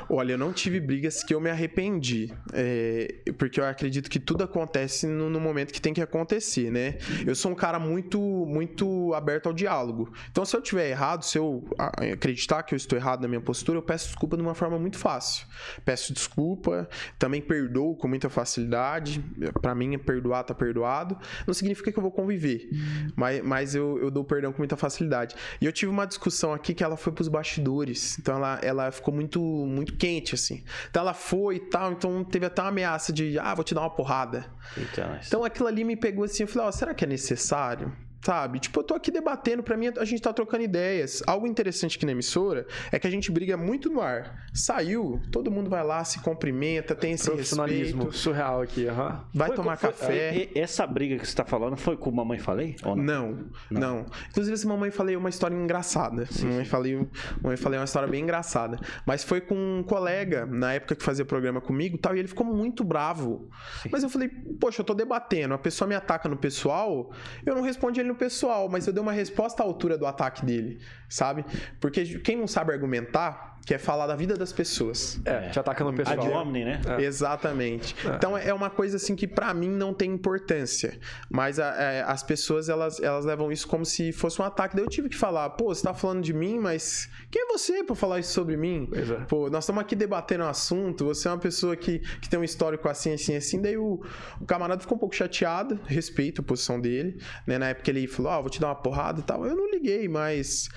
[0.08, 2.32] Olha, eu não tive brigas que eu me arrependi.
[2.52, 6.98] É, porque eu acredito que tudo acontece no, no, momento que tem que acontecer, né?
[7.26, 10.12] Eu sou um cara muito, muito aberto ao diálogo.
[10.30, 11.64] Então, se eu tiver errado, se eu
[12.12, 14.98] acreditar que eu estou errado na minha postura, eu peço desculpa de uma forma muito
[14.98, 15.46] fácil.
[15.84, 19.24] Peço desculpa, também perdoo com muita facilidade.
[19.60, 21.18] Para mim, perdoar tá perdoado.
[21.46, 22.68] Não significa que eu vou conviver,
[23.16, 25.34] mas, mas eu, eu dou perdão com muita facilidade.
[25.60, 29.12] E eu tive uma discussão aqui que ela foi pros bastidores, então ela, ela ficou
[29.12, 30.64] muito, muito quente, assim.
[30.88, 33.82] Então ela foi e tal, então teve até uma ameaça de, ah, vou te dar
[33.82, 34.46] uma porrada.
[34.76, 37.92] Então, então aquilo ali me pegou assim, eu falei, ó, oh, será que é necessário?
[38.22, 38.60] Sabe?
[38.60, 41.22] Tipo, eu tô aqui debatendo, pra mim a gente tá trocando ideias.
[41.26, 44.46] Algo interessante aqui na emissora é que a gente briga muito no ar.
[44.52, 48.16] Saiu, todo mundo vai lá, se cumprimenta, tem esse Profissionalismo respeito.
[48.18, 49.08] surreal aqui, aham.
[49.08, 49.20] Uhum.
[49.34, 50.48] Vai foi, tomar café.
[50.54, 52.76] essa briga que você tá falando foi com Mamãe Falei?
[52.82, 52.94] Não?
[52.96, 53.30] não?
[53.70, 54.06] não, não.
[54.28, 56.26] Inclusive, essa Mamãe Falei é uma história engraçada.
[56.26, 56.64] Sim, mamãe.
[56.66, 57.08] Falei,
[57.42, 58.78] mamãe Falei é uma história bem engraçada.
[59.06, 62.46] Mas foi com um colega, na época que fazia programa comigo tal, e ele ficou
[62.46, 63.48] muito bravo.
[63.82, 63.88] Sim.
[63.90, 64.28] Mas eu falei,
[64.60, 67.10] poxa, eu tô debatendo, a pessoa me ataca no pessoal,
[67.46, 70.44] eu não respondi ele no pessoal, mas eu dei uma resposta à altura do ataque
[70.44, 71.44] dele, sabe?
[71.80, 75.20] Porque quem não sabe argumentar quer falar da vida das pessoas.
[75.24, 76.18] É, te ataca no pessoal.
[76.18, 76.80] Ad hominem, né?
[76.98, 77.02] É.
[77.02, 77.94] Exatamente.
[78.06, 78.16] É.
[78.16, 80.98] Então é uma coisa assim que para mim não tem importância,
[81.30, 84.76] mas a, a, é, as pessoas elas, elas levam isso como se fosse um ataque.
[84.76, 87.84] Daí eu tive que falar, pô, você tá falando de mim, mas quem é você
[87.84, 88.88] para falar isso sobre mim?
[88.92, 89.24] É.
[89.24, 92.44] Pô, nós estamos aqui debatendo um assunto, você é uma pessoa que, que tem um
[92.44, 93.60] histórico assim, assim, assim.
[93.60, 94.02] Daí o,
[94.40, 97.58] o camarada ficou um pouco chateado, respeito a posição dele, né?
[97.58, 99.46] Na época ele falou, ah, vou te dar uma porrada e tal.
[99.46, 100.68] Eu não liguei, mas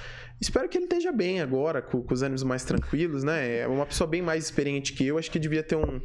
[0.44, 3.60] Espero que ele esteja bem agora, com, com, os ânimos mais tranquilos, né?
[3.60, 6.02] É uma pessoa bem mais experiente que eu, acho que devia ter um,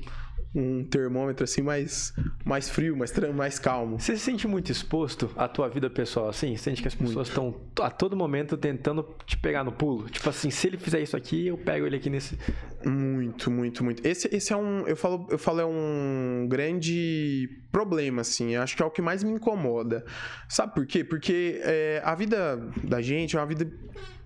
[0.54, 3.98] um termômetro assim mais, mais frio, mais, mais calmo.
[3.98, 6.56] Você se sente muito exposto à tua vida pessoal assim?
[6.56, 10.08] Você sente que as pessoas estão a todo momento tentando te pegar no pulo?
[10.08, 12.38] Tipo assim, se ele fizer isso aqui, eu pego ele aqui nesse.
[12.86, 14.06] Muito, muito, muito.
[14.06, 14.86] Esse, esse é um.
[14.86, 18.54] Eu falo, eu falo, é um grande problema, assim.
[18.54, 20.04] Eu acho que é o que mais me incomoda.
[20.48, 21.02] Sabe por quê?
[21.02, 23.68] Porque é, a vida da gente é uma vida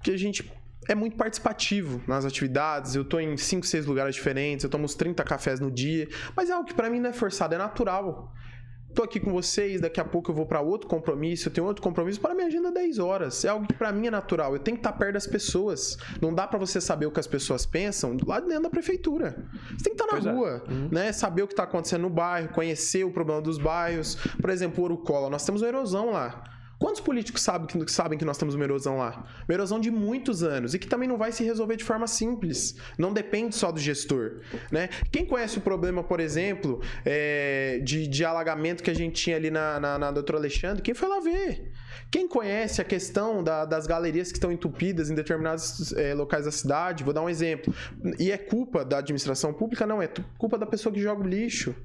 [0.02, 0.50] que a gente
[0.88, 2.94] é muito participativo nas atividades.
[2.94, 6.50] Eu tô em 5, 6 lugares diferentes, eu tomo uns 30 cafés no dia, mas
[6.50, 8.32] é algo que para mim não é forçado, é natural
[8.94, 11.82] tô aqui com vocês, daqui a pouco eu vou para outro compromisso, eu tenho outro
[11.82, 13.44] compromisso, para minha agenda 10 horas.
[13.44, 14.54] É algo que para mim é natural.
[14.54, 15.96] Eu tenho que estar perto das pessoas.
[16.20, 19.48] Não dá para você saber o que as pessoas pensam lá dentro da prefeitura.
[19.70, 20.32] Você tem que estar na pois é.
[20.32, 20.70] rua, é.
[20.70, 20.88] uhum.
[20.90, 21.12] né?
[21.12, 24.16] Saber o que está acontecendo no bairro, conhecer o problema dos bairros.
[24.40, 26.44] Por exemplo, o Orucola, nós temos uma erosão lá.
[26.82, 29.24] Quantos políticos sabem que, sabem que nós temos uma erosão lá?
[29.48, 32.74] Uma erosão de muitos anos e que também não vai se resolver de forma simples.
[32.98, 34.40] Não depende só do gestor.
[34.68, 34.88] Né?
[35.12, 39.48] Quem conhece o problema, por exemplo, é, de, de alagamento que a gente tinha ali
[39.48, 41.70] na, na, na doutora Alexandre, quem foi lá ver?
[42.10, 46.50] Quem conhece a questão da, das galerias que estão entupidas em determinados é, locais da
[46.50, 47.04] cidade?
[47.04, 47.72] Vou dar um exemplo.
[48.18, 49.86] E é culpa da administração pública?
[49.86, 51.76] Não, é culpa da pessoa que joga o lixo.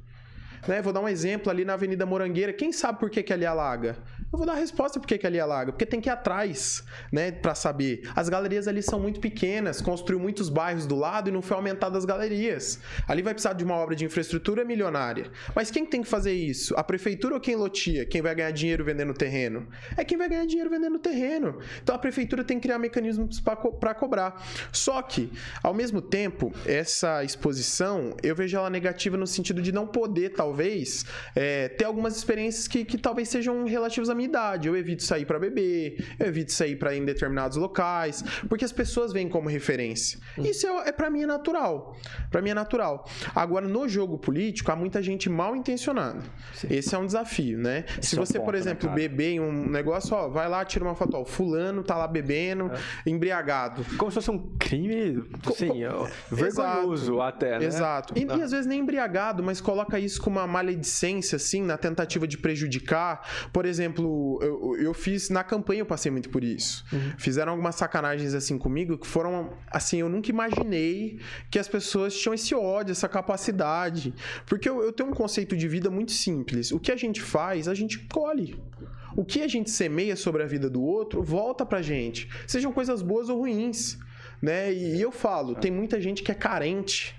[0.67, 0.81] Né?
[0.81, 2.51] Vou dar um exemplo ali na Avenida Morangueira.
[2.51, 3.97] Quem sabe por que, que ali alaga?
[4.29, 5.71] Eu vou dar a resposta por que, ali alaga.
[5.71, 7.31] Porque tem que ir atrás, né?
[7.31, 8.01] Pra saber.
[8.13, 11.97] As galerias ali são muito pequenas, construiu muitos bairros do lado e não foi aumentada
[11.97, 12.79] as galerias.
[13.07, 15.31] Ali vai precisar de uma obra de infraestrutura milionária.
[15.55, 16.75] Mas quem tem que fazer isso?
[16.75, 18.05] A prefeitura ou quem lotia?
[18.05, 19.65] Quem vai ganhar dinheiro vendendo terreno?
[19.95, 21.59] É quem vai ganhar dinheiro vendendo terreno.
[21.81, 24.45] Então a prefeitura tem que criar mecanismos para co cobrar.
[24.73, 25.31] Só que,
[25.63, 31.05] ao mesmo tempo, essa exposição eu vejo ela negativa no sentido de não poder, talvez,
[31.33, 34.67] é, ter algumas experiências que, que talvez sejam relativas a minha idade.
[34.67, 39.13] Eu evito sair para beber, eu evito sair para em determinados locais, porque as pessoas
[39.13, 40.19] vêm como referência.
[40.37, 41.95] Isso é, é para mim é natural.
[42.29, 43.07] Para mim é natural.
[43.33, 46.21] Agora no jogo político há muita gente mal intencionada.
[46.53, 46.67] Sim.
[46.69, 47.85] Esse é um desafio, né?
[47.97, 50.65] Esse Se é você, é por né, exemplo, beber em um negócio, ó, vai lá,
[50.65, 53.09] tira uma foto, ó, fulano tá lá bebendo, é.
[53.09, 53.85] embriagado.
[53.97, 57.21] Como se fosse um crime, assim, ó, vergonhoso Exato.
[57.21, 57.65] até, né?
[57.65, 58.13] Exato.
[58.17, 62.27] E, e, às vezes nem embriagado, mas coloca isso com uma maledicência assim, na tentativa
[62.27, 63.49] de prejudicar.
[63.51, 66.85] Por exemplo, exemplo, eu, eu fiz na campanha, eu passei muito por isso.
[66.91, 67.13] Uhum.
[67.17, 72.33] Fizeram algumas sacanagens assim comigo que foram assim, eu nunca imaginei que as pessoas tinham
[72.33, 74.13] esse ódio, essa capacidade.
[74.45, 76.71] Porque eu, eu tenho um conceito de vida muito simples.
[76.71, 78.55] O que a gente faz, a gente colhe.
[79.15, 82.29] O que a gente semeia sobre a vida do outro volta pra gente.
[82.45, 83.97] Sejam coisas boas ou ruins.
[84.39, 84.71] Né?
[84.71, 87.16] E eu falo, tem muita gente que é carente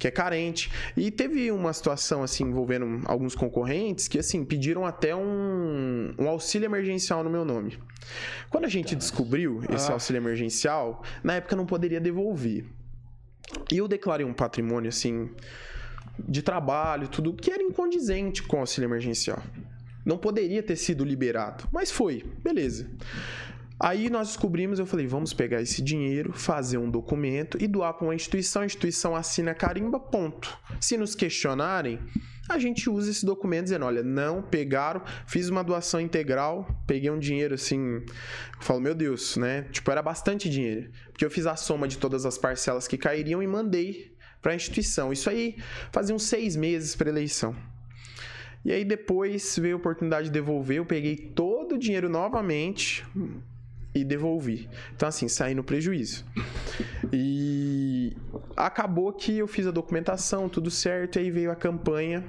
[0.00, 0.72] que é carente.
[0.96, 6.66] E teve uma situação assim envolvendo alguns concorrentes que assim pediram até um, um auxílio
[6.66, 7.78] emergencial no meu nome.
[8.48, 9.92] Quando a gente descobriu esse ah.
[9.92, 12.64] auxílio emergencial, na época não poderia devolver.
[13.70, 15.30] E eu declarei um patrimônio assim
[16.18, 19.42] de trabalho, tudo que era incondizente com o auxílio emergencial.
[20.02, 22.90] Não poderia ter sido liberado, mas foi, beleza.
[23.82, 28.06] Aí nós descobrimos, eu falei, vamos pegar esse dinheiro, fazer um documento e doar para
[28.06, 30.54] uma instituição, a instituição assina carimba, ponto.
[30.78, 31.98] Se nos questionarem,
[32.46, 37.18] a gente usa esse documento dizendo, olha, não pegaram, fiz uma doação integral, peguei um
[37.18, 38.04] dinheiro assim, eu
[38.60, 39.62] falo, meu Deus, né?
[39.72, 43.42] Tipo, era bastante dinheiro, porque eu fiz a soma de todas as parcelas que cairiam
[43.42, 45.10] e mandei para a instituição.
[45.10, 45.56] Isso aí
[45.90, 47.56] fazia uns seis meses para eleição.
[48.62, 53.06] E aí depois veio a oportunidade de devolver, eu peguei todo o dinheiro novamente,
[53.94, 54.68] e devolvi.
[54.94, 56.24] Então, assim, saí no prejuízo.
[57.12, 58.16] E
[58.56, 62.24] acabou que eu fiz a documentação, tudo certo, e aí veio a campanha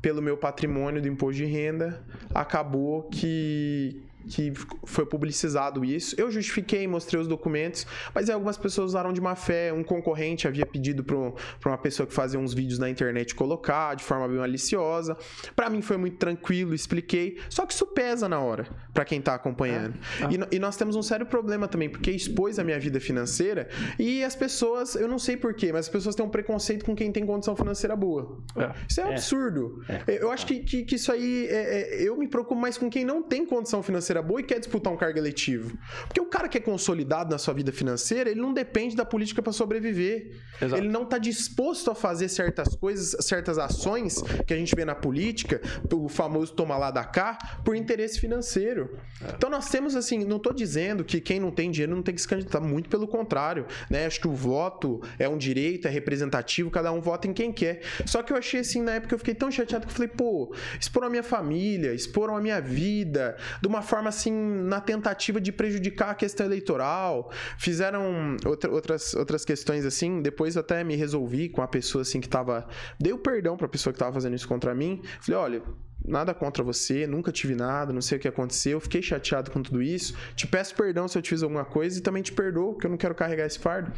[0.00, 2.02] pelo meu patrimônio do imposto de renda.
[2.34, 4.52] Acabou que que
[4.84, 6.14] foi publicizado isso.
[6.18, 9.72] Eu justifiquei, mostrei os documentos, mas algumas pessoas usaram de má fé.
[9.72, 14.04] Um concorrente havia pedido para uma pessoa que fazia uns vídeos na internet colocar de
[14.04, 15.16] forma bem maliciosa.
[15.54, 17.38] Para mim foi muito tranquilo, expliquei.
[17.48, 19.94] Só que isso pesa na hora, para quem tá acompanhando.
[20.20, 20.28] É, ah.
[20.50, 24.24] e, e, nós temos um sério problema também, porque expôs a minha vida financeira e
[24.24, 27.24] as pessoas, eu não sei porquê, mas as pessoas têm um preconceito com quem tem
[27.24, 28.38] condição financeira boa.
[28.56, 28.72] É.
[28.88, 29.12] Isso é, é.
[29.12, 29.82] absurdo.
[29.88, 30.18] É.
[30.20, 33.22] Eu acho que, que, que isso aí, é, eu me preocupo mais com quem não
[33.22, 35.76] tem condição financeira financeira boa e quer disputar um cargo eletivo.
[36.06, 39.42] Porque o cara que é consolidado na sua vida financeira, ele não depende da política
[39.42, 40.32] para sobreviver.
[40.60, 40.80] Exato.
[40.80, 44.94] Ele não está disposto a fazer certas coisas, certas ações que a gente vê na
[44.94, 45.60] política,
[45.92, 48.98] o famoso toma lá da cá, por interesse financeiro.
[49.22, 49.34] É.
[49.36, 52.20] Então nós temos assim, não estou dizendo que quem não tem dinheiro não tem que
[52.20, 54.06] se candidatar, muito pelo contrário, né?
[54.06, 57.82] Acho que o voto é um direito, é representativo, cada um vota em quem quer.
[58.04, 60.54] Só que eu achei assim, na época eu fiquei tão chateado que eu falei, pô,
[60.78, 65.40] exporam a minha família, exporam a minha vida de uma forma forma assim na tentativa
[65.40, 67.30] de prejudicar a questão eleitoral.
[67.58, 70.22] Fizeram outra, outras, outras questões assim.
[70.22, 72.66] Depois até me resolvi com a pessoa assim que tava.
[72.98, 75.02] Dei o perdão pra pessoa que tava fazendo isso contra mim.
[75.20, 75.62] Falei, olha,
[76.06, 79.82] nada contra você, nunca tive nada, não sei o que aconteceu, fiquei chateado com tudo
[79.82, 80.14] isso.
[80.34, 82.90] Te peço perdão se eu te fiz alguma coisa e também te perdoo, porque eu
[82.90, 83.92] não quero carregar esse fardo.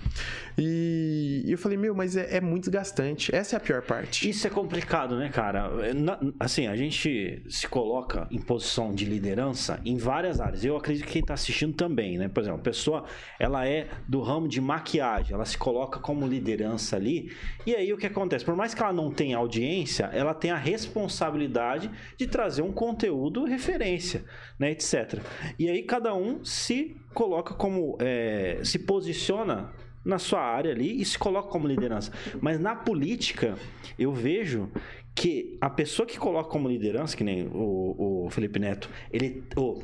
[0.57, 3.35] E, e eu falei, meu, mas é, é, muito desgastante.
[3.35, 4.29] Essa é a pior parte.
[4.29, 5.93] Isso é complicado, né, cara?
[5.95, 10.65] Na, assim, a gente se coloca em posição de liderança em várias áreas.
[10.65, 12.29] Eu acredito que quem está assistindo também, né?
[12.29, 13.05] Por exemplo, a pessoa,
[13.39, 17.33] ela é do ramo de maquiagem, ela se coloca como liderança ali.
[17.67, 18.45] E aí o que acontece?
[18.45, 23.45] Por mais que ela não tenha audiência, ela tem a responsabilidade de trazer um conteúdo
[23.45, 24.25] referência,
[24.59, 25.21] né, etc.
[25.59, 29.73] E aí cada um se coloca como, é, se posiciona
[30.05, 32.13] na sua área ali e se coloca como liderança.
[32.41, 33.57] Mas na política,
[33.99, 34.71] eu vejo
[35.15, 39.43] que a pessoa que coloca como liderança, que nem o, o Felipe Neto, ele.
[39.57, 39.83] Oh,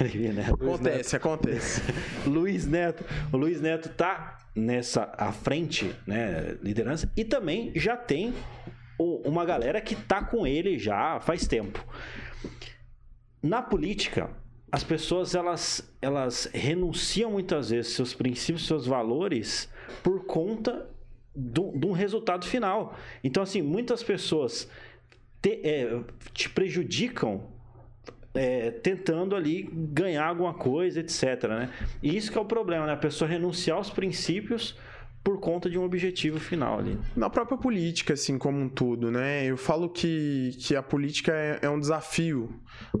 [0.00, 1.16] Neto, acontece, Neto.
[1.16, 1.82] acontece.
[2.24, 3.04] Luiz Neto.
[3.32, 8.32] O Luiz Neto tá nessa à frente, né, liderança, e também já tem
[8.98, 11.84] uma galera que tá com ele já faz tempo.
[13.42, 14.30] Na política,
[14.70, 20.88] as pessoas elas, elas renunciam muitas vezes seus princípios, seus valores por conta
[21.34, 22.96] de um resultado final.
[23.22, 24.68] Então, assim, muitas pessoas
[25.40, 26.00] te, é,
[26.32, 27.42] te prejudicam
[28.34, 31.44] é, tentando ali ganhar alguma coisa, etc.
[31.48, 31.70] Né?
[32.02, 32.92] E isso que é o problema, né?
[32.92, 34.76] A pessoa renunciar aos princípios
[35.28, 36.98] por conta de um objetivo final ali.
[37.14, 39.44] Na própria política, assim, como um todo, né?
[39.44, 42.48] Eu falo que, que a política é, é um desafio,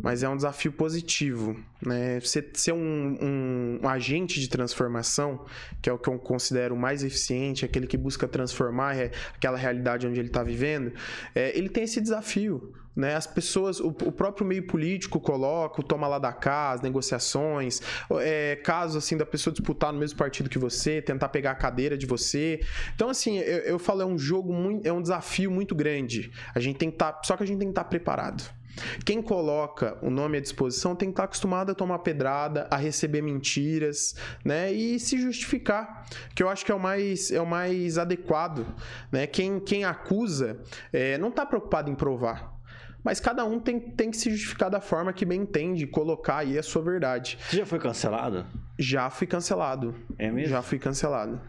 [0.02, 2.18] mas é um desafio positivo, né?
[2.20, 5.44] Ser um, um, um, agente de transformação,
[5.80, 8.96] que é o que eu considero mais eficiente, aquele que busca transformar
[9.34, 10.92] aquela realidade onde ele está vivendo,
[11.34, 13.14] é, ele tem esse desafio, né?
[13.14, 17.80] As pessoas, o, o, próprio meio político coloca o toma lá da casa, negociações,
[18.20, 21.96] é, casos assim da pessoa disputar no mesmo partido que você, tentar pegar a cadeira
[21.96, 22.60] de você.
[22.96, 26.32] Então, assim, eu, eu falo, é um jogo muito, é um desafio muito grande.
[26.52, 28.57] A gente tem que estar, tá, só que a gente tem que estar tá preparado.
[29.04, 33.22] Quem coloca o nome à disposição tem que estar acostumado a tomar pedrada, a receber
[33.22, 34.14] mentiras,
[34.44, 34.72] né?
[34.72, 38.66] E se justificar, que eu acho que é o mais, é o mais adequado,
[39.10, 39.26] né?
[39.26, 40.58] Quem, quem acusa
[40.92, 42.58] é, não está preocupado em provar.
[43.04, 46.58] mas cada um tem, tem que se justificar da forma que bem entende, colocar aí
[46.58, 47.38] a sua verdade.
[47.48, 48.46] Você já foi cancelado?
[48.78, 49.94] Já fui cancelado.
[50.18, 50.50] É mesmo?
[50.50, 51.40] Já fui cancelado.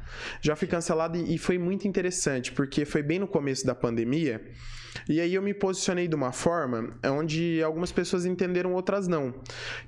[0.42, 4.42] Já fui cancelado e, e foi muito interessante, porque foi bem no começo da pandemia.
[5.08, 9.34] E aí eu me posicionei de uma forma onde algumas pessoas entenderam, outras não.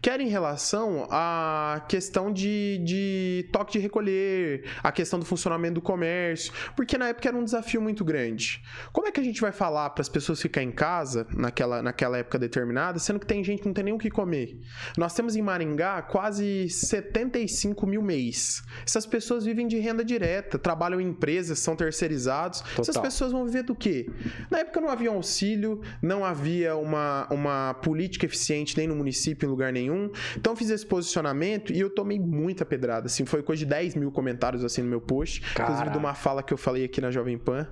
[0.01, 5.75] Que era em relação à questão de, de toque de recolher, a questão do funcionamento
[5.75, 8.61] do comércio, porque na época era um desafio muito grande.
[8.91, 12.17] Como é que a gente vai falar para as pessoas ficar em casa naquela, naquela
[12.17, 14.59] época determinada, sendo que tem gente que não tem nem o que comer?
[14.97, 18.63] Nós temos em Maringá quase 75 mil mês.
[18.85, 22.61] Essas pessoas vivem de renda direta, trabalham em empresas, são terceirizados.
[22.61, 22.81] Total.
[22.81, 24.09] Essas pessoas vão viver do quê?
[24.49, 29.47] Na época não havia um auxílio, não havia uma, uma política eficiente nem no município,
[29.47, 30.11] em lugar nenhum.
[30.37, 33.07] Então fiz esse posicionamento e eu tomei muita pedrada.
[33.07, 35.41] Assim, foi coisa de 10 mil comentários assim no meu post.
[35.41, 35.63] Caraca.
[35.63, 37.67] Inclusive de uma fala que eu falei aqui na Jovem Pan.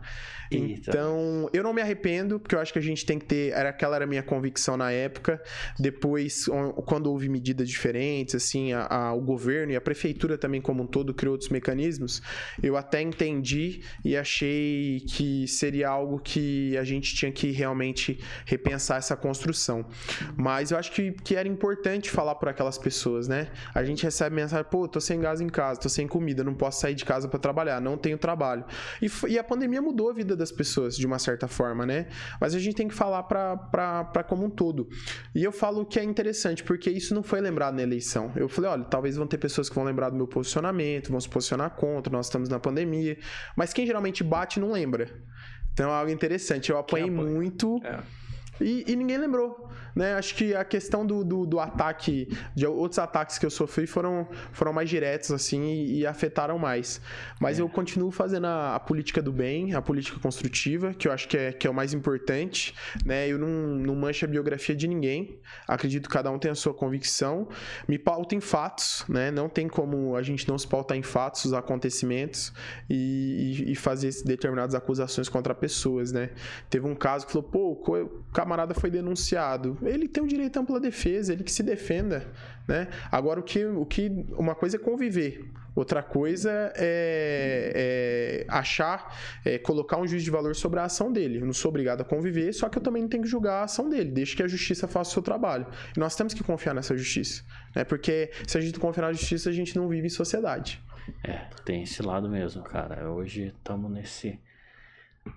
[0.51, 0.89] Eita.
[0.89, 3.51] Então, eu não me arrependo, porque eu acho que a gente tem que ter.
[3.53, 5.41] Era, aquela era a minha convicção na época.
[5.77, 6.45] Depois,
[6.86, 10.88] quando houve medidas diferentes, assim, a, a, o governo e a prefeitura também, como um
[10.88, 12.21] todo, criou outros mecanismos,
[12.63, 18.97] eu até entendi e achei que seria algo que a gente tinha que realmente repensar
[18.97, 19.86] essa construção.
[20.36, 23.47] Mas eu acho que, que era importante falar para aquelas pessoas, né?
[23.74, 26.82] A gente recebe mensagem, pô, tô sem gás em casa, tô sem comida, não posso
[26.82, 28.64] sair de casa para trabalhar, não tenho trabalho.
[29.01, 32.07] E, e a pandemia mudou a vida das pessoas, de uma certa forma, né?
[32.39, 34.89] Mas a gente tem que falar para como um todo.
[35.34, 38.32] E eu falo que é interessante, porque isso não foi lembrado na eleição.
[38.36, 41.30] Eu falei, olha, talvez vão ter pessoas que vão lembrar do meu posicionamento, vão se
[41.30, 43.18] posicionar contra, nós estamos na pandemia.
[43.55, 45.10] Mas quem geralmente bate não lembra.
[45.80, 46.69] Então é algo interessante.
[46.69, 47.82] Eu apanhei muito.
[47.86, 47.99] É.
[48.62, 50.14] E, e, ninguém lembrou, né?
[50.14, 54.28] Acho que a questão do, do, do, ataque, de outros ataques que eu sofri foram,
[54.51, 57.01] foram mais diretos, assim, e, e afetaram mais.
[57.39, 57.62] Mas é.
[57.62, 61.38] eu continuo fazendo a, a, política do bem, a política construtiva, que eu acho que
[61.38, 63.28] é, que é o mais importante, né?
[63.28, 66.74] Eu não, não mancho a biografia de ninguém, acredito que cada um tem a sua
[66.74, 67.47] convicção,
[67.88, 69.32] me pauta em fatos, né?
[69.32, 72.53] Não tem como a gente não se pautar em fatos, os acontecimentos
[72.89, 76.32] e, e, e fazer determinadas acusações contra pessoas, né?
[76.70, 79.78] Teve um caso que falou, pô, o camarada foi denunciado.
[79.84, 82.26] Ele tem o direito à ampla defesa, ele que se defenda,
[82.68, 82.88] né?
[83.12, 85.45] Agora o que, o que uma coisa é conviver,
[85.76, 91.39] outra coisa é, é achar, é colocar um juiz de valor sobre a ação dele.
[91.39, 93.64] Eu não sou obrigado a conviver, só que eu também não tenho que julgar a
[93.66, 94.10] ação dele.
[94.10, 95.68] Deixa que a justiça faça o seu trabalho.
[95.95, 97.43] E nós temos que confiar nessa justiça,
[97.76, 97.84] né?
[97.84, 100.82] Porque se a gente confiar na justiça, a gente não vive em sociedade.
[101.24, 103.10] É, tem esse lado mesmo, cara.
[103.12, 104.39] Hoje estamos nesse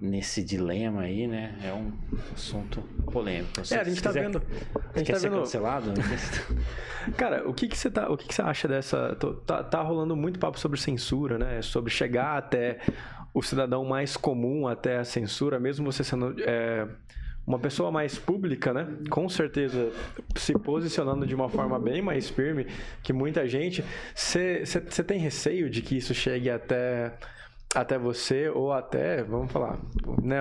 [0.01, 1.59] nesse dilema aí, né?
[1.63, 1.93] É um
[2.35, 2.81] assunto
[3.11, 3.65] polêmico.
[3.65, 4.43] Se é, a gente tá vendo.
[4.95, 5.41] A gente quer tá ser vendo...
[5.41, 5.91] cancelado?
[5.91, 5.95] Né?
[7.17, 9.17] Cara, o que que você tá, o que que você acha dessa?
[9.47, 11.63] Tá, tá rolando muito papo sobre censura, né?
[11.63, 12.79] Sobre chegar até
[13.35, 16.87] o cidadão mais comum até a censura, mesmo você sendo é,
[17.47, 18.87] uma pessoa mais pública, né?
[19.11, 19.91] Com certeza
[20.37, 22.67] se posicionando de uma forma bem mais firme
[23.03, 23.85] que muita gente.
[24.15, 24.65] Você
[25.07, 27.13] tem receio de que isso chegue até
[27.75, 29.79] até você ou até, vamos falar,
[30.23, 30.39] né,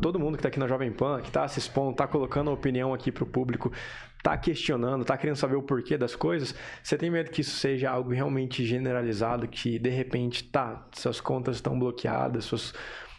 [0.00, 2.52] todo mundo que está aqui na Jovem Pan, que está se expondo, está colocando a
[2.52, 3.72] opinião aqui para o público,
[4.18, 7.90] está questionando, está querendo saber o porquê das coisas, você tem medo que isso seja
[7.90, 12.74] algo realmente generalizado, que de repente, tá, suas contas estão bloqueadas, suas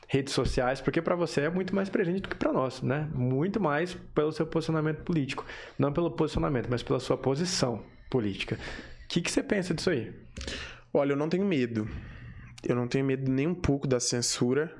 [0.08, 3.10] redes sociais, porque para você é muito mais presente do que para nós, né?
[3.14, 5.46] Muito mais pelo seu posicionamento político,
[5.80, 8.56] não pelo posicionamento, mas pela sua posição política.
[9.06, 10.14] O que, que você pensa disso aí?
[10.94, 11.88] Olha, eu não tenho medo.
[12.68, 14.74] Eu não tenho medo nem um pouco da censura.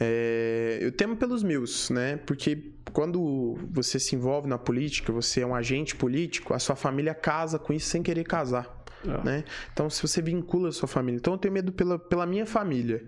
[0.00, 2.16] É, eu temo pelos meus, né?
[2.26, 7.14] Porque quando você se envolve na política, você é um agente político, a sua família
[7.14, 8.81] casa com isso sem querer casar.
[9.06, 9.24] É.
[9.24, 9.44] Né?
[9.72, 11.18] Então, se você vincula a sua família.
[11.18, 13.04] Então, eu tenho medo pela, pela minha família.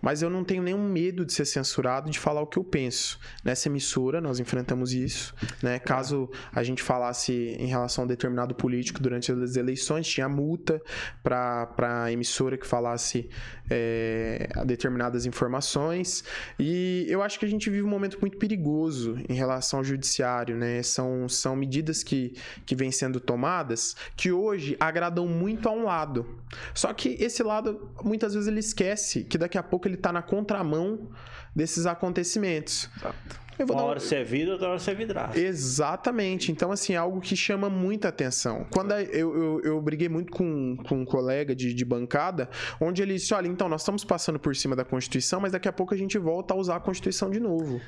[0.00, 3.18] Mas eu não tenho nenhum medo de ser censurado, de falar o que eu penso.
[3.44, 5.34] Nessa emissora, nós enfrentamos isso.
[5.62, 5.78] Né?
[5.78, 10.80] Caso a gente falasse em relação a um determinado político durante as eleições, tinha multa
[11.22, 11.68] para
[12.04, 13.28] a emissora que falasse
[13.70, 16.24] é, determinadas informações.
[16.58, 20.56] E eu acho que a gente vive um momento muito perigoso em relação ao judiciário.
[20.56, 20.82] Né?
[20.82, 22.34] São, são medidas que,
[22.66, 26.26] que vêm sendo tomadas que hoje agradam muito a um lado.
[26.74, 30.22] Só que esse lado, muitas vezes, ele esquece que daqui a pouco ele está na
[30.22, 31.08] contramão
[31.54, 32.88] desses acontecimentos.
[32.96, 33.48] Exato.
[33.58, 35.36] Eu vou uma hora você é vidro, outra hora você é vidraço.
[35.36, 36.52] Exatamente.
[36.52, 38.64] Então, assim, é algo que chama muita atenção.
[38.70, 42.48] Quando eu, eu, eu briguei muito com, com um colega de, de bancada,
[42.80, 45.72] onde ele disse: olha, então, nós estamos passando por cima da Constituição, mas daqui a
[45.72, 47.80] pouco a gente volta a usar a Constituição de novo.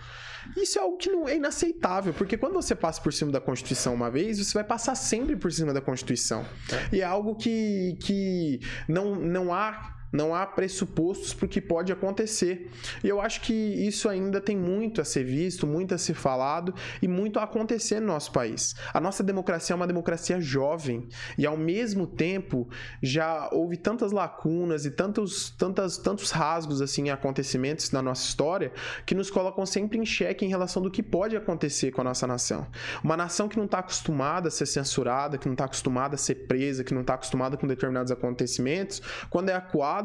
[0.56, 3.94] Isso é algo que não é inaceitável, porque quando você passa por cima da Constituição
[3.94, 6.44] uma vez, você vai passar sempre por cima da Constituição.
[6.72, 6.96] É.
[6.96, 11.92] E é algo que, que não, não há não há pressupostos para o que pode
[11.92, 12.70] acontecer.
[13.02, 16.74] E eu acho que isso ainda tem muito a ser visto, muito a ser falado
[17.00, 18.74] e muito a acontecer no nosso país.
[18.92, 21.08] A nossa democracia é uma democracia jovem
[21.38, 22.68] e, ao mesmo tempo,
[23.02, 28.72] já houve tantas lacunas e tantos, tantas, tantos rasgos assim em acontecimentos na nossa história
[29.06, 32.26] que nos colocam sempre em xeque em relação do que pode acontecer com a nossa
[32.26, 32.66] nação.
[33.02, 36.46] Uma nação que não está acostumada a ser censurada, que não está acostumada a ser
[36.46, 39.99] presa, que não está acostumada com determinados acontecimentos, quando é acuada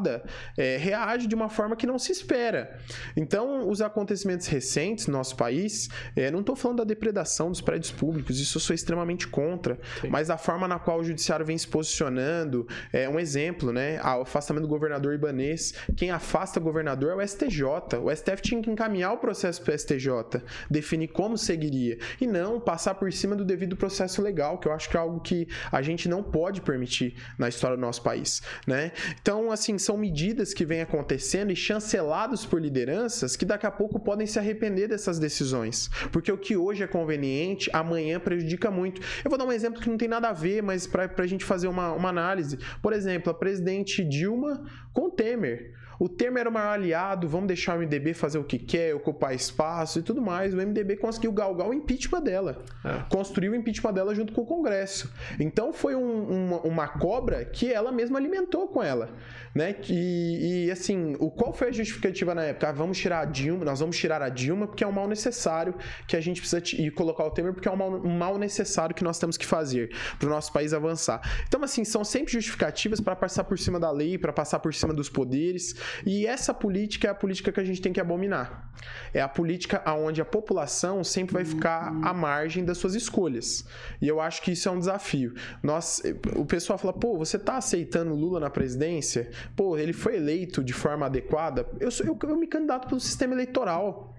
[0.56, 2.78] é, reage de uma forma que não se espera.
[3.16, 7.90] Então, os acontecimentos recentes no nosso país, é, não estou falando da depredação dos prédios
[7.90, 10.08] públicos, isso eu sou extremamente contra, Sim.
[10.08, 14.00] mas a forma na qual o judiciário vem se posicionando é um exemplo, né?
[14.02, 17.98] O afastamento do governador Ibanês, quem afasta o governador é o STJ.
[18.02, 22.60] O STF tinha que encaminhar o processo para o STJ, definir como seguiria, e não
[22.60, 25.82] passar por cima do devido processo legal, que eu acho que é algo que a
[25.82, 28.92] gente não pode permitir na história do nosso país, né?
[29.20, 34.00] Então, assim, são medidas que vêm acontecendo e chancelados por lideranças que daqui a pouco
[34.00, 35.88] podem se arrepender dessas decisões.
[36.10, 39.00] Porque o que hoje é conveniente, amanhã prejudica muito.
[39.24, 41.44] Eu vou dar um exemplo que não tem nada a ver, mas para a gente
[41.44, 42.58] fazer uma, uma análise.
[42.82, 45.72] Por exemplo, a presidente Dilma com Temer.
[45.98, 49.34] O Temer era o maior aliado, vamos deixar o MDB fazer o que quer, ocupar
[49.34, 50.52] espaço e tudo mais.
[50.52, 52.62] O MDB conseguiu galgar o impeachment dela.
[52.84, 53.04] É.
[53.08, 55.12] Construiu o impeachment dela junto com o Congresso.
[55.40, 59.10] Então foi um, uma, uma, cobra que ela mesma alimentou com ela.
[59.54, 59.74] Né?
[59.88, 62.68] E, e, assim, o, qual foi a justificativa na época?
[62.68, 65.74] Ah, vamos tirar a Dilma, nós vamos tirar a Dilma porque é um mal necessário
[66.06, 68.94] que a gente precisa e colocar o Temer porque é um mal, um mal necessário
[68.94, 71.20] que nós temos que fazer para o nosso país avançar.
[71.48, 74.92] Então, assim, são sempre justificativas para passar por cima da lei, para passar por cima
[74.92, 75.74] dos poderes.
[76.04, 78.70] E essa política é a política que a gente tem que abominar.
[79.12, 83.66] É a política onde a população sempre vai ficar à margem das suas escolhas.
[84.00, 85.34] E eu acho que isso é um desafio.
[85.62, 86.02] Nós,
[86.34, 89.30] o pessoal fala, pô, você está aceitando Lula na presidência?
[89.54, 91.66] Pô, ele foi eleito de forma adequada?
[91.80, 94.14] Eu, sou, eu, eu me candidato pelo sistema eleitoral.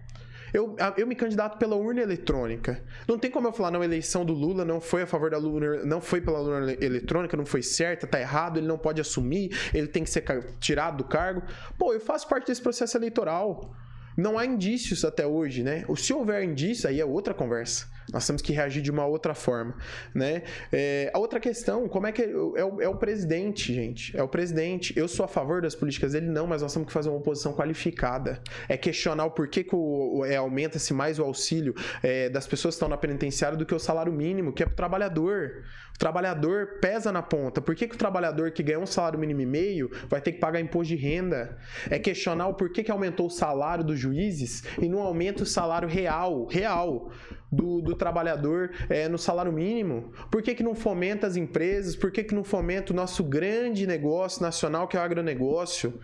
[0.53, 2.83] Eu, eu me candidato pela urna eletrônica.
[3.07, 5.37] Não tem como eu falar, não, a eleição do Lula não foi a favor da
[5.37, 9.55] urna, não foi pela urna eletrônica, não foi certa, tá errado, ele não pode assumir,
[9.73, 10.23] ele tem que ser
[10.59, 11.43] tirado do cargo.
[11.77, 13.73] Pô, eu faço parte desse processo eleitoral.
[14.15, 15.85] Não há indícios até hoje, né?
[15.95, 17.87] Se houver indícios, aí é outra conversa.
[18.11, 19.75] Nós temos que reagir de uma outra forma,
[20.15, 20.43] né?
[20.71, 24.15] É, a outra questão, como é que é, é, o, é o presidente, gente?
[24.17, 24.97] É o presidente.
[24.97, 27.53] Eu sou a favor das políticas dele, não, mas nós temos que fazer uma oposição
[27.53, 28.41] qualificada.
[28.69, 32.77] É questionar o porquê que o, é, aumenta-se mais o auxílio é, das pessoas que
[32.77, 35.63] estão na penitenciária do que o salário mínimo, que é para o trabalhador.
[35.93, 37.59] O trabalhador pesa na ponta.
[37.59, 40.39] Por que, que o trabalhador que ganha um salário mínimo e meio vai ter que
[40.39, 41.57] pagar imposto de renda?
[41.89, 45.89] É questionar o porquê que aumentou o salário dos juízes e não aumenta o salário
[45.89, 47.11] real, real
[47.51, 50.11] do, do trabalhador é, no salário mínimo?
[50.29, 51.95] Por que, que não fomenta as empresas?
[51.95, 55.99] Por que, que não fomenta o nosso grande negócio nacional, que é o agronegócio?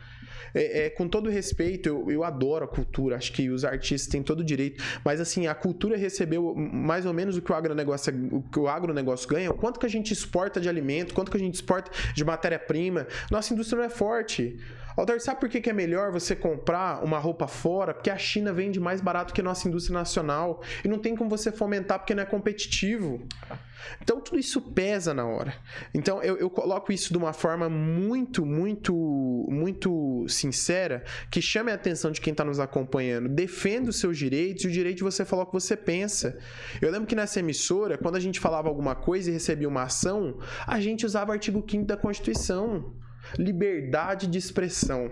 [0.54, 4.22] É, é, com todo respeito, eu, eu adoro a cultura, acho que os artistas têm
[4.22, 8.14] todo o direito, mas assim, a cultura recebeu mais ou menos o que o agronegócio,
[8.32, 11.38] o que o agronegócio ganha, o quanto que a gente exporta de alimento, quanto que
[11.38, 13.08] a gente exporta de matéria-prima.
[13.32, 14.60] Nossa indústria não é forte.
[14.96, 17.94] Altar, sabe por que é melhor você comprar uma roupa fora?
[17.94, 20.62] Porque a China vende mais barato que a nossa indústria nacional.
[20.84, 23.26] E não tem como você fomentar porque não é competitivo.
[24.02, 25.54] Então tudo isso pesa na hora.
[25.94, 28.94] Então eu, eu coloco isso de uma forma muito, muito,
[29.50, 33.30] muito sincera, que chame a atenção de quem está nos acompanhando.
[33.30, 36.38] Defenda os seus direitos e o direito de você falar o que você pensa.
[36.82, 40.40] Eu lembro que nessa emissora, quando a gente falava alguma coisa e recebia uma ação,
[40.66, 42.94] a gente usava o artigo 5 da Constituição
[43.38, 45.12] liberdade de expressão.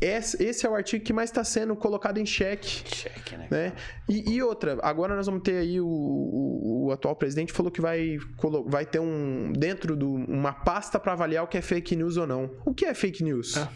[0.00, 2.82] Esse, esse é o artigo que mais está sendo colocado em xeque.
[2.94, 3.48] Cheque, né?
[3.50, 3.72] né?
[4.08, 7.80] E, e, outra, agora nós vamos ter aí o, o, o, atual presidente falou que
[7.80, 8.18] vai,
[8.66, 12.26] vai ter um dentro de uma pasta para avaliar o que é fake news ou
[12.26, 12.50] não.
[12.64, 13.56] O que é fake news?
[13.56, 13.68] É.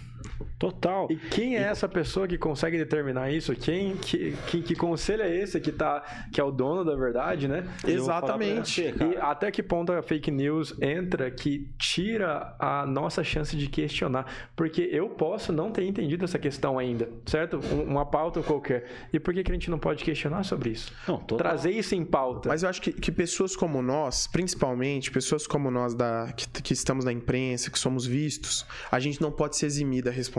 [0.59, 1.07] Total.
[1.11, 3.55] E quem é essa pessoa que consegue determinar isso?
[3.55, 7.49] Quem que, que, que conselho é esse que, tá, que é o dono da verdade,
[7.49, 7.67] né?
[7.87, 8.83] Exatamente.
[8.83, 14.27] e até que ponto a fake news entra que tira a nossa chance de questionar?
[14.55, 17.61] Porque eu posso não ter entendido essa questão ainda, certo?
[17.87, 18.87] Uma pauta qualquer.
[19.13, 20.93] E por que, que a gente não pode questionar sobre isso?
[21.07, 22.49] Não, Trazer isso em pauta.
[22.49, 26.73] Mas eu acho que, que pessoas como nós, principalmente pessoas como nós da, que, que
[26.73, 30.30] estamos na imprensa, que somos vistos, a gente não pode se eximir da responsabilidade.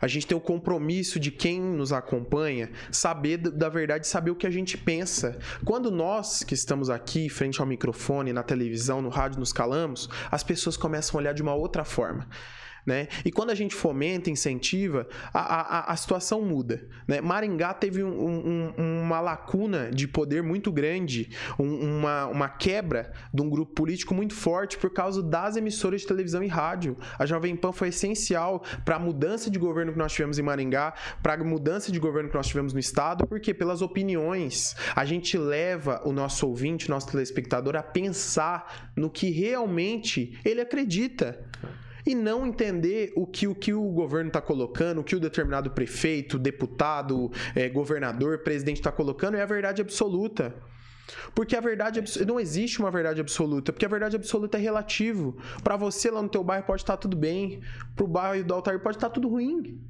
[0.00, 4.46] A gente tem o compromisso de quem nos acompanha saber da verdade, saber o que
[4.46, 5.38] a gente pensa.
[5.64, 10.42] Quando nós que estamos aqui, frente ao microfone, na televisão, no rádio, nos calamos, as
[10.42, 12.28] pessoas começam a olhar de uma outra forma.
[12.84, 13.06] Né?
[13.24, 16.84] E quando a gente fomenta, incentiva, a, a, a situação muda.
[17.06, 17.20] Né?
[17.20, 23.40] Maringá teve um, um, uma lacuna de poder muito grande, um, uma, uma quebra de
[23.40, 26.96] um grupo político muito forte por causa das emissoras de televisão e rádio.
[27.18, 30.92] A Jovem Pan foi essencial para a mudança de governo que nós tivemos em Maringá,
[31.22, 35.38] para a mudança de governo que nós tivemos no estado, porque pelas opiniões a gente
[35.38, 41.38] leva o nosso ouvinte, o nosso telespectador a pensar no que realmente ele acredita
[42.04, 45.70] e não entender o que o, que o governo está colocando, o que o determinado
[45.70, 50.54] prefeito, deputado, é, governador, presidente está colocando é a verdade absoluta.
[51.34, 55.36] Porque a verdade não existe uma verdade absoluta, porque a verdade absoluta é relativo.
[55.62, 57.60] Para você lá no teu bairro pode estar tá tudo bem,
[57.94, 59.80] para o bairro do Altar pode estar tá tudo ruim.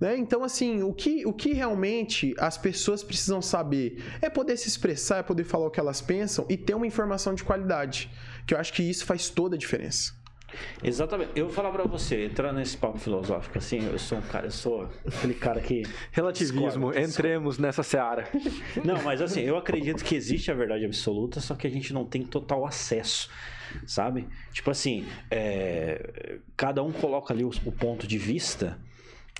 [0.00, 0.16] Né?
[0.16, 5.18] Então, assim, o que, o que realmente as pessoas precisam saber é poder se expressar,
[5.18, 8.10] é poder falar o que elas pensam e ter uma informação de qualidade.
[8.46, 10.19] Que eu acho que isso faz toda a diferença.
[10.82, 11.32] Exatamente.
[11.34, 14.50] Eu vou falar para você, entrando nesse papo filosófico, assim, eu sou um cara, eu
[14.50, 15.82] sou aquele cara que.
[16.10, 18.28] Relativismo, discorda, entremos nessa seara.
[18.84, 22.04] Não, mas assim, eu acredito que existe a verdade absoluta, só que a gente não
[22.04, 23.30] tem total acesso,
[23.86, 24.26] sabe?
[24.52, 28.78] Tipo assim, é, cada um coloca ali o, o ponto de vista,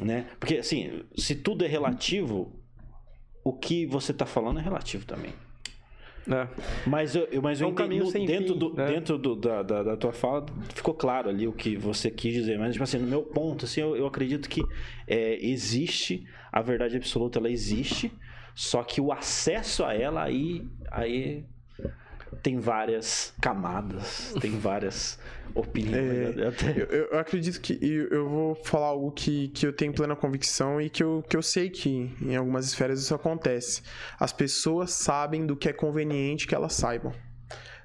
[0.01, 0.27] né?
[0.39, 2.53] Porque assim, se tudo é relativo,
[3.45, 5.33] o que você tá falando é relativo também.
[6.31, 6.49] É.
[6.87, 8.87] Mas eu, mas eu é um entendi, no, dentro, fim, do, né?
[8.87, 12.59] dentro do, da, da, da, tua fala ficou claro ali o que você quis dizer.
[12.59, 14.63] Mas, tipo assim, no meu ponto, assim, eu, eu acredito que
[15.07, 18.13] é, existe, a verdade absoluta, ela existe,
[18.55, 21.45] só que o acesso a ela aí, aí
[22.43, 25.19] tem várias camadas, tem várias
[25.55, 26.37] opiniões.
[26.37, 30.15] É, eu, eu, acredito que eu, eu, vou falar algo que, que eu tenho plena
[30.17, 33.83] convicção e que eu, que eu sei que em algumas esferas isso acontece.
[34.19, 37.13] As pessoas sabem do que é conveniente que elas saibam.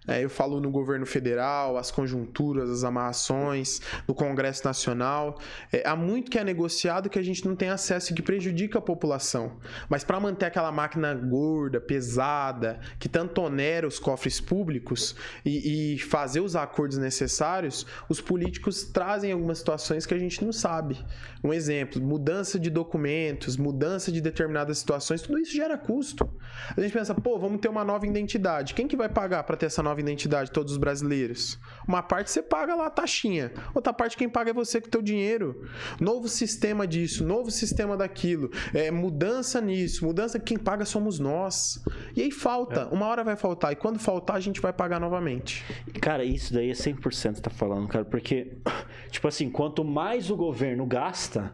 [0.07, 5.39] É, eu falo no governo federal, as conjunturas, as amarrações, no Congresso Nacional.
[5.71, 8.79] É, há muito que é negociado que a gente não tem acesso e que prejudica
[8.79, 9.57] a população.
[9.89, 15.99] Mas para manter aquela máquina gorda, pesada, que tanto onera os cofres públicos e, e
[15.99, 21.03] fazer os acordos necessários, os políticos trazem algumas situações que a gente não sabe.
[21.43, 26.29] Um exemplo, mudança de documentos, mudança de determinadas situações, tudo isso gera custo.
[26.75, 28.73] A gente pensa, pô, vamos ter uma nova identidade.
[28.73, 31.59] Quem que vai pagar para ter essa nova identidade, todos os brasileiros?
[31.87, 34.91] Uma parte você paga lá a taxinha, outra parte quem paga é você com o
[34.91, 35.67] teu dinheiro.
[35.99, 41.83] Novo sistema disso, novo sistema daquilo, é, mudança nisso, mudança quem paga somos nós.
[42.15, 42.93] E aí falta, é.
[42.93, 45.63] uma hora vai faltar, e quando faltar a gente vai pagar novamente.
[46.01, 48.57] Cara, isso daí é 100% tá falando, cara, porque,
[49.11, 51.53] tipo assim, quanto mais o governo gasta,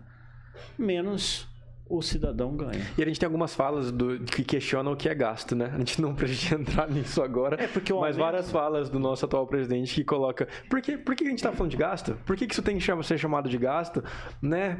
[0.77, 1.50] menos
[1.91, 2.81] o cidadão ganha.
[2.97, 5.71] E a gente tem algumas falas do, que questionam o que é gasto, né?
[5.73, 7.61] A gente não precisa entrar nisso agora.
[7.61, 10.47] É porque mas várias falas do nosso atual presidente que coloca.
[10.69, 12.17] Por que, por que a gente está falando de gasto?
[12.25, 14.03] Por que, que isso tem que ser chamado de gasto?
[14.41, 14.79] Né?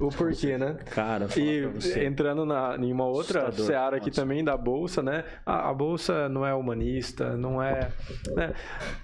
[0.00, 0.76] O porquê, né?
[0.90, 1.64] Cara, e
[2.04, 3.66] entrando na, em uma outra Assustador.
[3.66, 4.20] seara aqui Nossa.
[4.20, 5.24] também da Bolsa, né?
[5.44, 7.90] A, a, Bolsa não é humanista, não é.
[8.34, 8.54] Né?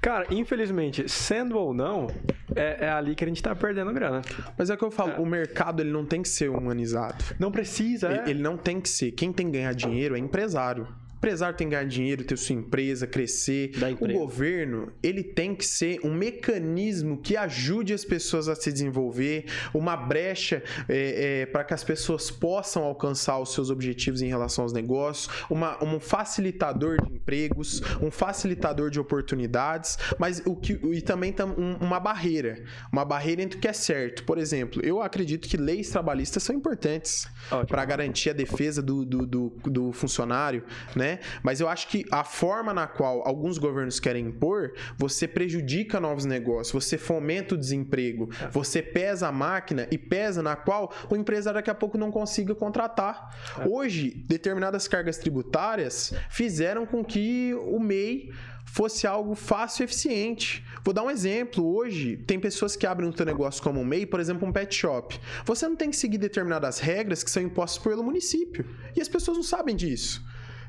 [0.00, 2.06] Cara, infelizmente, sendo ou não,
[2.54, 4.22] é, é ali que a gente está perdendo grana.
[4.56, 5.18] Mas é o que eu falo, é.
[5.18, 7.24] o mercado ele não tem que ser humanizado.
[7.40, 8.18] Não precisa, é.
[8.18, 9.12] Ele, ele não tem que ser.
[9.12, 10.86] Quem tem que ganhar dinheiro é empresário
[11.20, 13.72] empresário tem que ganhar dinheiro, ter sua empresa, crescer.
[14.16, 19.44] O governo, ele tem que ser um mecanismo que ajude as pessoas a se desenvolver,
[19.74, 24.64] uma brecha é, é, para que as pessoas possam alcançar os seus objetivos em relação
[24.64, 31.02] aos negócios, uma, um facilitador de empregos, um facilitador de oportunidades, mas o que e
[31.02, 34.24] também um, uma barreira, uma barreira entre o que é certo.
[34.24, 37.28] Por exemplo, eu acredito que leis trabalhistas são importantes
[37.68, 40.64] para garantir a defesa do, do, do, do funcionário,
[40.96, 41.09] né?
[41.10, 41.18] Né?
[41.42, 46.24] Mas eu acho que a forma na qual alguns governos querem impor, você prejudica novos
[46.24, 48.48] negócios, você fomenta o desemprego, é.
[48.48, 52.54] você pesa a máquina e pesa na qual o empresário daqui a pouco não consiga
[52.54, 53.36] contratar.
[53.58, 53.68] É.
[53.68, 58.30] Hoje, determinadas cargas tributárias fizeram com que o MEI
[58.64, 60.64] fosse algo fácil e eficiente.
[60.84, 61.66] Vou dar um exemplo.
[61.66, 64.72] Hoje, tem pessoas que abrem um teu negócio como um MEI, por exemplo, um pet
[64.74, 65.18] shop.
[65.44, 68.64] Você não tem que seguir determinadas regras que são impostas pelo município.
[68.94, 70.24] E as pessoas não sabem disso.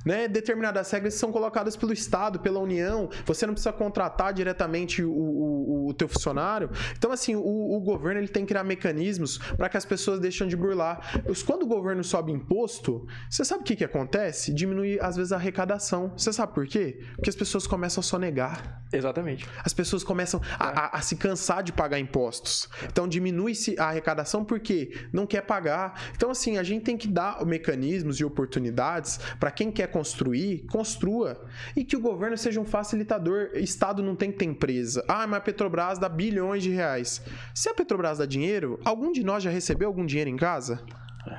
[0.06, 0.28] Né?
[0.28, 3.10] Determinadas regras são colocadas pelo Estado, pela União.
[3.26, 6.70] Você não precisa contratar diretamente o, o, o teu funcionário.
[6.98, 10.48] Então, assim, o, o, governo ele tem que criar mecanismos para que as pessoas deixem
[10.48, 11.22] de burlar.
[11.46, 14.54] Quando o governo sobe imposto, você sabe o que, que acontece?
[14.54, 16.14] Diminui, às vezes, a arrecadação.
[16.18, 17.00] Você sabe por quê?
[17.16, 18.84] Porque as pessoas começam a sonegar.
[18.92, 19.48] Exatamente.
[19.64, 22.70] As pessoas começam a, a, a se cansar de pagar impostos.
[22.86, 26.12] Então, diminui-se a arrecadação porque não quer pagar.
[26.16, 31.42] Então, assim, a gente tem que dar mecanismos e oportunidades para quem quer construir, construa.
[31.76, 33.52] E que o governo seja um facilitador.
[33.56, 35.04] Estado não tem que ter empresa.
[35.08, 37.22] Ah, mas a Petrobras dá bilhões de reais.
[37.54, 40.84] Se a Petrobras dá dinheiro, algum de nós já recebeu algum dinheiro em casa?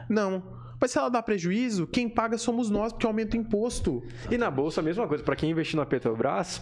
[0.09, 0.61] Não.
[0.81, 4.03] Mas se ela dá prejuízo, quem paga somos nós, porque aumenta o imposto.
[4.29, 5.23] E na bolsa, a mesma coisa.
[5.23, 6.61] Para quem investir na Petrobras,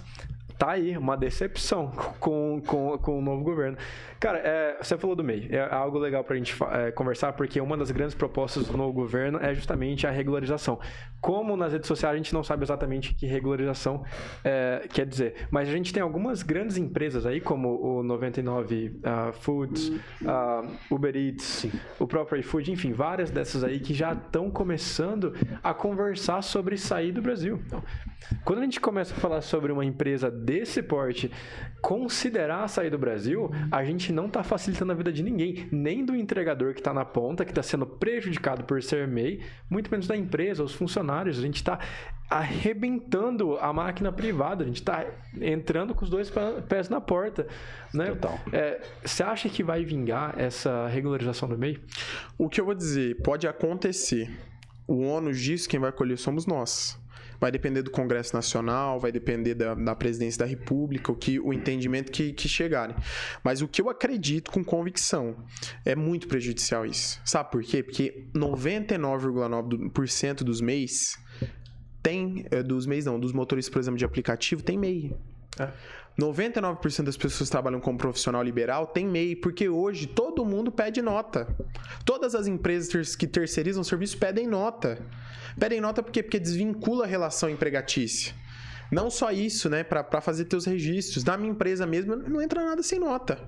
[0.60, 1.90] tá aí uma decepção
[2.20, 3.78] com, com, com o novo governo.
[4.20, 5.48] Cara, é, você falou do MEI.
[5.50, 8.92] É algo legal para a gente é, conversar, porque uma das grandes propostas do novo
[8.92, 10.78] governo é justamente a regularização.
[11.22, 14.04] Como nas redes sociais a gente não sabe exatamente que regularização
[14.44, 19.32] é, quer dizer, mas a gente tem algumas grandes empresas aí, como o 99 uh,
[19.32, 21.72] Foods, uh, Uber Eats, Sim.
[21.98, 27.12] o próprio iFood, enfim, várias dessas aí que já estão começando a conversar sobre sair
[27.12, 27.58] do Brasil.
[27.66, 27.82] Então,
[28.44, 31.30] quando a gente começa a falar sobre uma empresa desse porte
[31.80, 36.14] considerar sair do Brasil, a gente não está facilitando a vida de ninguém, nem do
[36.14, 40.16] entregador que está na ponta, que está sendo prejudicado por ser MEI, muito menos da
[40.16, 41.38] empresa, os funcionários.
[41.38, 41.78] A gente está
[42.28, 45.06] arrebentando a máquina privada, a gente está
[45.40, 46.32] entrando com os dois
[46.68, 47.46] pés na porta.
[47.94, 48.06] Né?
[48.06, 48.38] Total.
[48.52, 51.78] É, você acha que vai vingar essa regularização do MEI?
[52.36, 54.28] O que eu vou dizer, pode acontecer.
[54.86, 56.99] O ônus disso, quem vai colher somos nós.
[57.40, 61.50] Vai depender do Congresso Nacional, vai depender da, da presidência da República, o, que, o
[61.52, 62.94] entendimento que, que chegarem.
[63.42, 65.36] Mas o que eu acredito com convicção
[65.84, 67.20] é muito prejudicial isso.
[67.24, 67.82] Sabe por quê?
[67.82, 71.18] Porque 99,9% dos MEIs
[72.02, 72.44] tem.
[72.50, 75.16] Eh, dos MEIs não, dos motoristas, por exemplo, de aplicativo, tem MEI.
[75.58, 75.72] É.
[76.20, 81.00] 99% das pessoas que trabalham como profissional liberal tem MEI, porque hoje todo mundo pede
[81.00, 81.48] nota.
[82.04, 85.02] Todas as empresas que terceirizam serviço pedem nota.
[85.58, 86.22] Pedem nota por quê?
[86.22, 88.34] Porque desvincula a relação empregatícia.
[88.90, 89.82] Não só isso, né?
[89.82, 91.24] Para fazer teus registros.
[91.24, 93.38] Na minha empresa mesmo, não entra nada sem nota.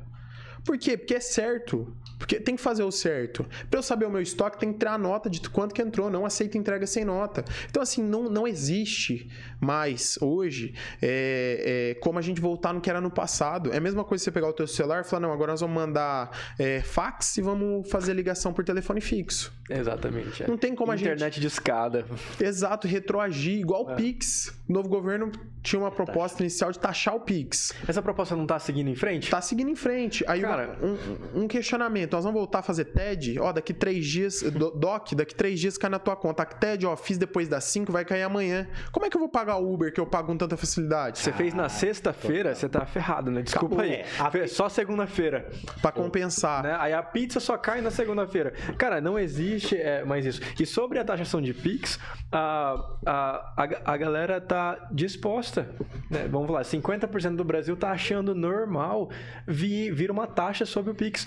[0.65, 0.97] Por quê?
[0.97, 1.95] Porque é certo.
[2.23, 3.45] Porque tem que fazer o certo.
[3.69, 6.09] Para eu saber o meu estoque, tem que ter a nota de quanto que entrou.
[6.09, 7.45] Não aceita entrega sem nota.
[7.69, 9.29] Então, assim, não, não existe
[9.61, 13.73] mais hoje é, é, como a gente voltar no que era no passado.
[13.73, 15.75] É a mesma coisa você pegar o teu celular e falar, não, agora nós vamos
[15.75, 19.53] mandar é, fax e vamos fazer ligação por telefone fixo.
[19.69, 20.45] Exatamente.
[20.45, 20.47] É.
[20.47, 21.41] Não tem como Internet a gente...
[21.41, 22.05] de escada.
[22.41, 23.97] Exato, retroagir, igual o é.
[23.97, 24.55] Pix.
[24.69, 25.33] O novo governo
[25.63, 27.73] tinha uma proposta inicial de taxar o Pix.
[27.87, 29.25] Essa proposta não está seguindo em frente?
[29.25, 30.25] Está seguindo em frente.
[30.29, 30.52] Aí Cara,
[30.83, 32.13] um, um, questionamento.
[32.13, 33.39] Nós vamos voltar a fazer TED?
[33.39, 36.43] Ó, daqui três dias, DOC, daqui três dias cai na tua conta.
[36.43, 38.69] A TED, ó, fiz depois das cinco, vai cair amanhã.
[38.91, 41.19] Como é que eu vou pagar o Uber que eu pago com tanta facilidade?
[41.19, 43.43] Você ah, fez na sexta-feira, você tá ferrado, né?
[43.43, 43.91] Desculpa Acabou.
[43.91, 44.43] aí.
[44.43, 45.51] É, Só segunda-feira.
[45.81, 46.63] Para compensar.
[46.63, 46.77] Né?
[46.79, 48.53] Aí a pizza só cai na segunda-feira.
[48.77, 50.41] Cara, não existe é, mais isso.
[50.59, 51.99] E sobre a taxação de Pix,
[52.31, 52.75] a,
[53.07, 55.69] a, a, a galera tá disposta.
[56.11, 56.29] Né?
[56.31, 59.11] Vamos lá, 50% do Brasil tá achando normal
[59.47, 61.27] vir, vir uma taxa sobre o Pix.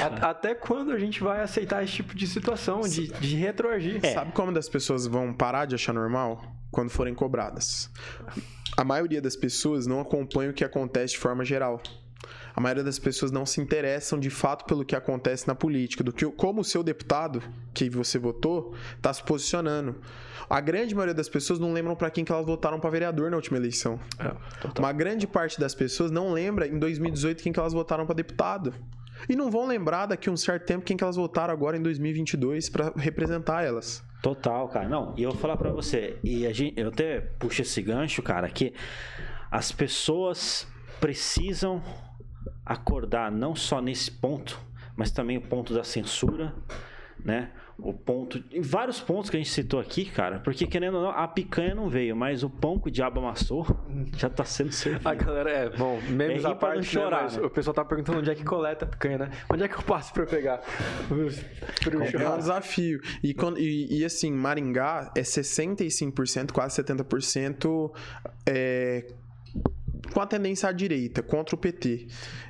[0.00, 4.00] A, até quando a gente vai aceitar esse tipo de situação, de, de retroagir?
[4.02, 4.14] É.
[4.14, 6.42] Sabe como as pessoas vão parar de achar normal?
[6.70, 7.90] Quando forem cobradas.
[8.76, 11.80] A maioria das pessoas não acompanha o que acontece de forma geral.
[12.56, 16.12] A maioria das pessoas não se interessam de fato pelo que acontece na política, do
[16.12, 17.42] que como o seu deputado
[17.72, 19.96] que você votou está se posicionando.
[20.48, 23.36] A grande maioria das pessoas não lembram para quem que elas votaram para vereador na
[23.36, 23.98] última eleição.
[24.18, 24.32] É,
[24.78, 28.72] Uma grande parte das pessoas não lembra em 2018 quem que elas votaram para deputado.
[29.28, 31.82] E não vão lembrar daqui a um certo tempo quem que elas votaram agora em
[31.82, 34.04] 2022 para representar elas.
[34.22, 34.88] Total, cara.
[34.88, 38.22] Não, e eu vou falar para você, e a gente, eu até puxo esse gancho,
[38.22, 38.72] cara, que
[39.50, 40.66] as pessoas
[41.00, 41.82] precisam
[42.64, 44.60] acordar não só nesse ponto,
[44.96, 46.54] mas também o ponto da censura,
[47.24, 47.50] né?
[47.76, 48.42] O ponto.
[48.52, 50.38] Em vários pontos que a gente citou aqui, cara.
[50.38, 53.66] Porque, querendo ou não, a picanha não veio, mas o pão que o diabo amassou
[54.16, 55.08] já tá sendo servido.
[55.08, 57.32] A galera é, bom, menos é a parte, não né, chorar.
[57.32, 59.30] Né, o pessoal tá perguntando onde é que coleta a picanha, né?
[59.52, 60.60] Onde é que eu passo pra pegar?
[61.10, 63.00] É um desafio.
[63.20, 67.92] E, quando, e, e assim, Maringá é 65%, quase 70%
[68.46, 69.04] é
[70.14, 72.06] com a tendência à direita, contra o PT.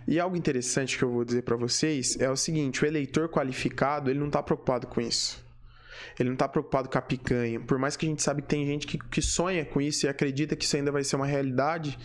[0.06, 4.10] E algo interessante que eu vou dizer para vocês é o seguinte: o eleitor qualificado
[4.10, 5.42] ele não está preocupado com isso.
[6.18, 7.58] Ele não está preocupado com a picanha.
[7.58, 10.08] Por mais que a gente sabe que tem gente que, que sonha com isso e
[10.08, 11.98] acredita que isso ainda vai ser uma realidade,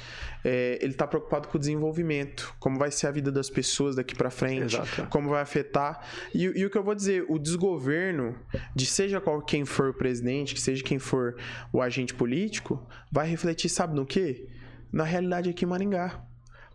[0.43, 4.16] é, ele está preocupado com o desenvolvimento, como vai ser a vida das pessoas daqui
[4.16, 5.07] para frente, Exato.
[5.10, 6.07] como vai afetar.
[6.34, 8.36] E, e, o que eu vou dizer, o desgoverno,
[8.74, 11.36] de seja qual quem for o presidente, que seja quem for
[11.72, 12.82] o agente político,
[13.12, 14.47] vai refletir, sabe no quê?
[14.92, 16.24] Na realidade aqui em Maringá.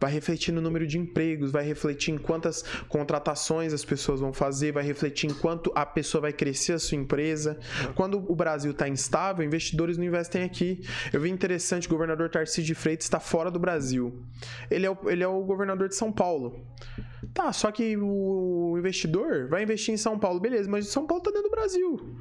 [0.01, 4.73] Vai refletir no número de empregos, vai refletir em quantas contratações as pessoas vão fazer,
[4.73, 7.59] vai refletir em quanto a pessoa vai crescer a sua empresa.
[7.95, 10.85] Quando o Brasil está instável, investidores não investem aqui.
[11.13, 14.23] Eu vi interessante, o governador Tarcísio de Freitas está fora do Brasil.
[14.71, 16.67] Ele é, o, ele é o governador de São Paulo.
[17.33, 21.31] Tá, só que o investidor vai investir em São Paulo, beleza, mas São Paulo está
[21.31, 22.17] dentro do Brasil.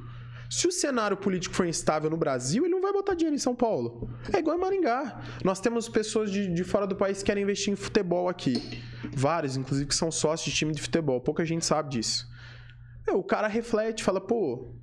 [0.48, 3.54] Se o cenário político for instável no Brasil, ele não vai botar dinheiro em São
[3.54, 4.08] Paulo.
[4.32, 5.20] É igual em Maringá.
[5.42, 8.82] Nós temos pessoas de, de fora do país que querem investir em futebol aqui.
[9.12, 11.20] Vários, inclusive, que são sócios de time de futebol.
[11.20, 12.28] Pouca gente sabe disso.
[13.08, 14.74] o cara reflete, fala, pô,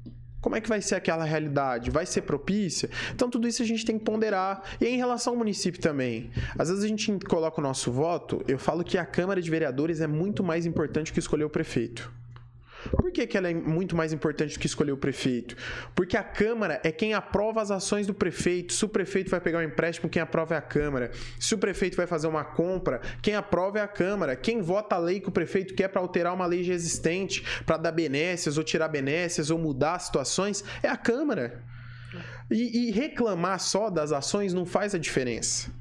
[0.42, 1.92] como é que vai ser aquela realidade?
[1.92, 2.90] Vai ser propícia?
[3.14, 4.64] Então, tudo isso a gente tem que ponderar.
[4.82, 6.32] E em relação ao município também.
[6.58, 10.02] Às vezes a gente coloca o nosso voto, eu falo que a Câmara de Vereadores
[10.02, 12.12] é muito mais importante que escolher o prefeito.
[12.90, 15.56] Por que, que ela é muito mais importante do que escolher o prefeito?
[15.96, 18.74] Porque a Câmara é quem aprova as ações do prefeito.
[18.74, 21.12] Se o prefeito vai pegar um empréstimo, quem aprova é a Câmara.
[21.40, 24.36] Se o prefeito vai fazer uma compra, quem aprova é a Câmara.
[24.36, 27.78] Quem vota a lei que o prefeito quer para alterar uma lei já existente, para
[27.78, 31.64] dar benécias ou tirar benécias ou mudar situações, é a Câmara.
[32.50, 35.72] E, e reclamar só das ações não faz a diferença.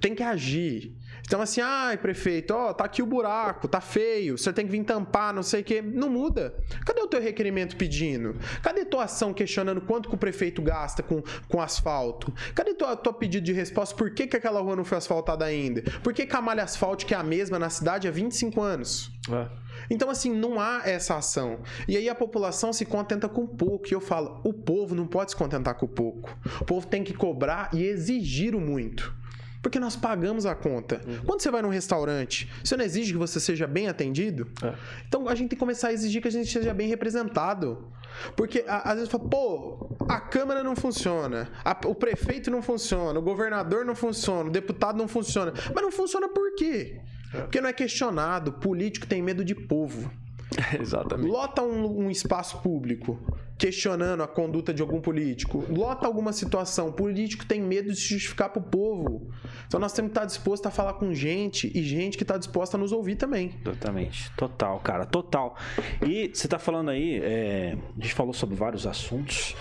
[0.00, 0.94] Tem que agir.
[1.26, 4.84] Então, assim, ai, prefeito, ó, tá aqui o buraco, tá feio, você tem que vir
[4.84, 5.82] tampar, não sei o quê.
[5.82, 6.54] Não muda.
[6.84, 8.36] Cadê o teu requerimento pedindo?
[8.62, 12.32] Cadê tua ação questionando quanto que o prefeito gasta com, com asfalto?
[12.54, 13.94] Cadê tua, tua pedido de resposta?
[13.94, 15.82] Por que, que aquela rua não foi asfaltada ainda?
[16.02, 19.10] Por que, que a malha asfáltica é a mesma na cidade há 25 anos?
[19.30, 19.70] É.
[19.88, 21.60] Então, assim, não há essa ação.
[21.88, 23.88] E aí a população se contenta com pouco.
[23.88, 26.36] E eu falo, o povo não pode se contentar com pouco.
[26.60, 29.14] O povo tem que cobrar e exigir o muito.
[29.62, 31.00] Porque nós pagamos a conta.
[31.06, 31.20] Uhum.
[31.26, 34.48] Quando você vai num restaurante, você não exige que você seja bem atendido?
[34.62, 34.74] É.
[35.06, 37.92] Então a gente tem que começar a exigir que a gente seja bem representado.
[38.36, 43.22] Porque às vezes fala, pô, a Câmara não funciona, a, o prefeito não funciona, o
[43.22, 45.52] governador não funciona, o deputado não funciona.
[45.74, 47.00] Mas não funciona por quê?
[47.32, 47.40] É.
[47.42, 48.52] Porque não é questionado.
[48.54, 50.10] Político tem medo de povo.
[50.78, 51.30] Exatamente.
[51.30, 53.18] Lota um, um, espaço público
[53.60, 55.62] questionando a conduta de algum político.
[55.68, 56.88] Lota alguma situação.
[56.88, 59.30] O político tem medo de se justificar pro povo.
[59.66, 62.78] Então nós temos que estar disposto a falar com gente e gente que está disposta
[62.78, 63.50] a nos ouvir também.
[63.62, 64.32] Totalmente.
[64.34, 65.04] Total, cara.
[65.04, 65.54] Total.
[66.00, 69.54] E você está falando aí, é, a gente falou sobre vários assuntos.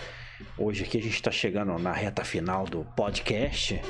[0.58, 3.82] Hoje aqui a gente está chegando na reta final do podcast.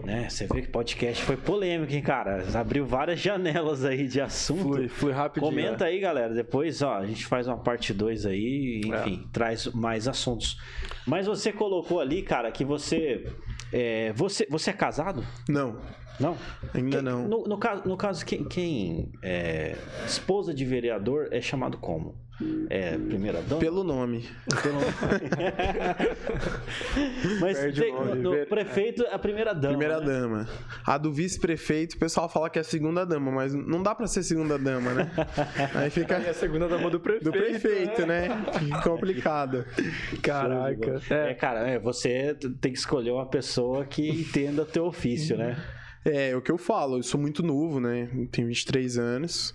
[0.00, 0.28] Né?
[0.28, 2.44] Você vê que podcast foi polêmico, hein, cara?
[2.58, 4.62] Abriu várias janelas aí de assunto.
[4.62, 5.50] Fui, fui rapidinho.
[5.50, 6.34] Comenta aí, galera.
[6.34, 9.32] Depois, ó, a gente faz uma parte 2 aí, enfim, é.
[9.32, 10.58] traz mais assuntos.
[11.06, 13.26] Mas você colocou ali, cara, que você.
[13.72, 15.24] É, você, você é casado?
[15.48, 15.78] Não.
[16.20, 16.36] Não?
[16.74, 17.28] Ainda quem, não.
[17.28, 19.76] No, no, caso, no caso quem, quem é
[20.06, 22.14] esposa de vereador é chamado como?
[22.68, 23.60] É, primeira dama?
[23.60, 24.28] Pelo nome.
[24.62, 24.86] Pelo nome.
[27.40, 29.76] Mas tem, nome, no, prefeito, a primeira dama.
[29.76, 30.06] Primeira né?
[30.06, 30.48] dama.
[30.84, 34.06] A do vice-prefeito, o pessoal fala que é a segunda dama, mas não dá pra
[34.06, 35.10] ser segunda dama, né?
[35.74, 36.16] Aí fica.
[36.16, 37.24] Aí é a segunda dama do prefeito.
[37.24, 38.28] Do prefeito, né?
[38.28, 38.80] né?
[38.82, 39.64] Complicado.
[40.22, 41.00] Caraca.
[41.10, 41.30] É.
[41.30, 45.56] é, cara, é, você tem que escolher uma pessoa que entenda teu ofício, né?
[46.04, 48.08] É, é o que eu falo, eu sou muito novo, né?
[48.30, 49.54] Tenho 23 anos.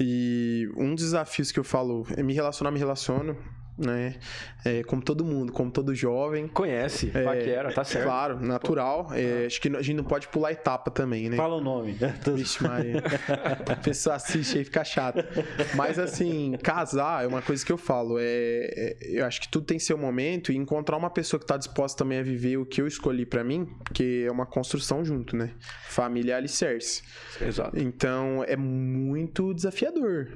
[0.00, 3.36] E um dos desafios que eu falo é me relacionar, me relaciono
[3.76, 4.16] né?
[4.64, 6.46] É, como todo mundo, como todo jovem.
[6.48, 8.04] Conhece, é, paquera, tá certo.
[8.04, 9.08] Claro, natural.
[9.12, 11.36] É, acho que a gente não pode pular etapa também, né?
[11.36, 11.96] Fala o nome.
[12.34, 13.02] Vixe, Maria.
[13.68, 15.26] a pessoa assiste aí fica chata.
[15.74, 18.18] Mas assim, casar é uma coisa que eu falo.
[18.18, 21.56] É, é, eu acho que tudo tem seu momento e encontrar uma pessoa que tá
[21.56, 25.36] disposta também a viver o que eu escolhi para mim, porque é uma construção junto,
[25.36, 25.52] né?
[25.88, 27.02] Família alicerce.
[27.40, 27.78] Exato.
[27.78, 30.28] Então é muito desafiador.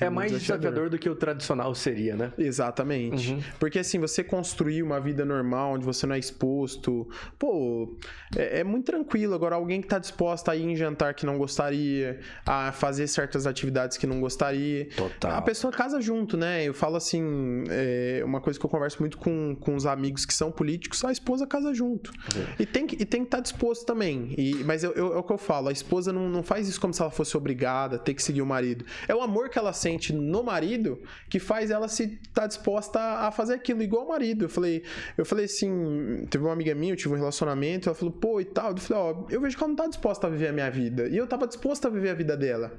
[0.00, 0.60] É, é mais desafiador.
[0.60, 2.32] desafiador do que o tradicional seria, né?
[2.38, 2.73] Exato.
[2.74, 3.32] Exatamente.
[3.32, 3.42] Uhum.
[3.58, 7.08] Porque assim, você construir uma vida normal, onde você não é exposto,
[7.38, 7.96] pô,
[8.36, 9.34] é, é muito tranquilo.
[9.34, 13.46] Agora, alguém que tá disposto a ir em jantar que não gostaria, a fazer certas
[13.46, 14.88] atividades que não gostaria.
[14.96, 15.32] Total.
[15.32, 16.64] A pessoa casa junto, né?
[16.64, 20.34] Eu falo assim, é uma coisa que eu converso muito com, com os amigos que
[20.34, 22.10] são políticos, a esposa casa junto.
[22.10, 22.44] Uhum.
[22.58, 24.34] E tem que estar tá disposto também.
[24.36, 26.80] E, mas eu, eu, é o que eu falo, a esposa não, não faz isso
[26.80, 28.84] como se ela fosse obrigada a ter que seguir o marido.
[29.06, 32.63] É o amor que ela sente no marido que faz ela se estar tá disposta
[32.64, 34.46] disposta a fazer aquilo, igual o marido.
[34.46, 34.82] Eu falei,
[35.18, 38.44] eu falei assim, teve uma amiga minha, eu tive um relacionamento, ela falou, pô, e
[38.44, 38.70] tal.
[38.70, 41.06] Eu falei, ó, eu vejo que ela não tá disposta a viver a minha vida.
[41.08, 42.72] E eu tava disposta a viver a vida dela.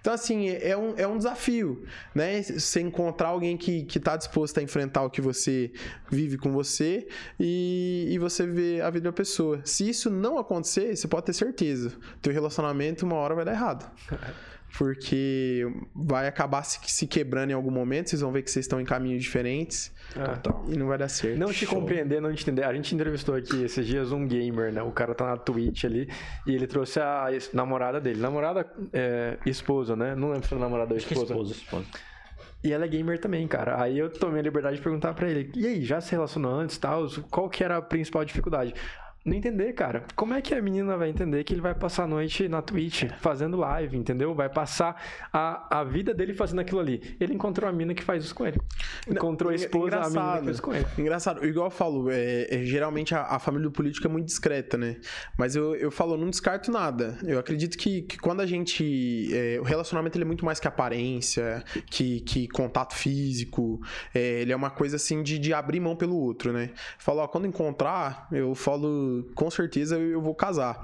[0.00, 1.84] Então, assim, é um, é um desafio,
[2.14, 2.42] né?
[2.42, 5.70] Você encontrar alguém que, que tá disposto a enfrentar o que você
[6.10, 7.06] vive com você
[7.38, 9.60] e, e você ver a vida da pessoa.
[9.64, 11.92] Se isso não acontecer, você pode ter certeza.
[12.22, 13.90] Teu relacionamento uma hora vai dar errado.
[14.76, 18.80] porque vai acabar se, se, quebrando em algum momento, vocês vão ver que vocês estão
[18.80, 20.72] em caminhos diferentes é.
[20.72, 21.38] e não vai dar certo.
[21.38, 21.80] Não te Show.
[21.80, 22.64] compreender, não te entender.
[22.64, 24.82] A gente entrevistou aqui esses dias um gamer, né?
[24.82, 26.08] O cara tá na Twitch ali
[26.46, 28.20] e ele trouxe a namorada dele.
[28.20, 30.14] Namorada, é, esposa, né?
[30.14, 31.22] Não lembro se era namorada ou esposa.
[31.22, 31.86] esposa, esposa.
[32.62, 33.80] E ela é gamer também, cara.
[33.80, 36.76] Aí eu tomei a liberdade de perguntar para ele: e aí, já se relacionou antes
[36.76, 37.06] tal?
[37.30, 38.74] Qual que era a principal dificuldade?
[39.26, 40.04] Não entender, cara.
[40.14, 43.10] Como é que a menina vai entender que ele vai passar a noite na Twitch
[43.18, 44.32] fazendo live, entendeu?
[44.34, 45.02] Vai passar
[45.32, 47.16] a, a vida dele fazendo aquilo ali.
[47.18, 48.60] Ele encontrou a mina que faz isso com ele.
[49.08, 50.86] Encontrou a esposa, a mina que faz isso com ele.
[50.96, 54.78] Engraçado, igual eu falo, é, é geralmente a, a, família do político é muito discreta,
[54.78, 54.96] né?
[55.36, 57.18] Mas eu, eu falo, não descarto nada.
[57.24, 59.28] Eu acredito que, que quando a gente.
[59.34, 63.80] É, o relacionamento ele é muito mais que aparência, que, que contato físico.
[64.14, 66.70] É, ele é uma coisa assim de, de abrir mão pelo outro, né?
[66.96, 70.82] Falo, ó, quando encontrar, eu falo com certeza eu vou casar.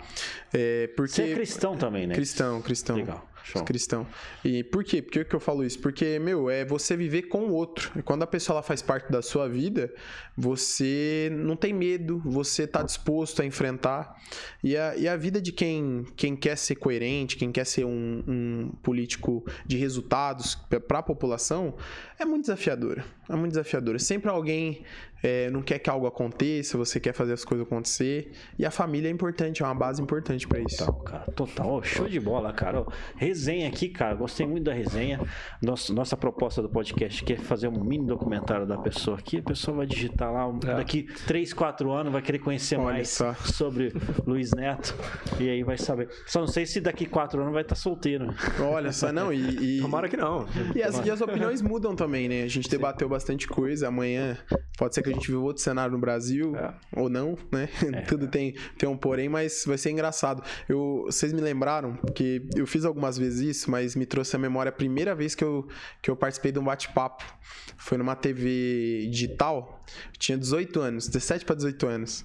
[0.52, 1.14] É, porque...
[1.14, 2.14] Você é cristão também, né?
[2.14, 2.96] Cristão, cristão.
[2.96, 3.32] Legal.
[3.44, 3.64] Show.
[3.64, 4.06] cristão.
[4.44, 5.02] E por quê?
[5.02, 5.78] Por que, que eu falo isso?
[5.80, 7.90] Porque, meu, é você viver com o outro.
[7.96, 9.92] E quando a pessoa ela faz parte da sua vida,
[10.36, 14.16] você não tem medo, você tá disposto a enfrentar.
[14.62, 18.22] E a, e a vida de quem, quem quer ser coerente, quem quer ser um,
[18.26, 20.54] um político de resultados
[20.86, 21.74] para a população,
[22.18, 23.04] é muito desafiadora.
[23.28, 23.98] É muito desafiadora.
[23.98, 24.84] Sempre alguém
[25.22, 28.32] é, não quer que algo aconteça, você quer fazer as coisas acontecer.
[28.58, 30.78] E a família é importante, é uma base importante para isso.
[30.78, 31.72] Total, cara, total.
[31.74, 32.82] Oh, show de bola, cara.
[32.82, 34.14] Oh, resenha aqui, cara.
[34.14, 35.20] Gostei muito da resenha.
[35.62, 39.38] Nossa, nossa proposta do podcast aqui é fazer um mini documentário da pessoa aqui.
[39.38, 40.76] A pessoa vai digitar lá, é.
[40.76, 43.34] daqui 3, 4 anos, vai querer conhecer Olha mais só.
[43.34, 43.92] sobre
[44.26, 44.94] Luiz Neto.
[45.38, 46.08] E aí vai saber.
[46.26, 48.34] Só não sei se daqui 4 anos vai estar tá solteiro.
[48.60, 49.32] Olha só, não.
[49.32, 49.80] E, e...
[49.80, 50.46] Tomara que não.
[50.74, 52.42] E as, e as opiniões mudam também, né?
[52.42, 53.88] A gente debateu bastante coisa.
[53.88, 54.36] Amanhã
[54.76, 56.74] pode ser que a gente viu outro cenário no Brasil, é.
[56.96, 57.68] ou não, né?
[57.92, 60.42] É, Tudo tem, tem um porém, mas vai ser engraçado.
[60.68, 64.70] Eu, vocês me lembraram que eu fiz algumas vezes isso, mas me trouxe a memória
[64.70, 65.68] a primeira vez que eu,
[66.00, 67.24] que eu participei de um bate-papo.
[67.76, 69.84] Foi numa TV digital.
[70.12, 72.24] Eu tinha 18 anos, 17 para 18 anos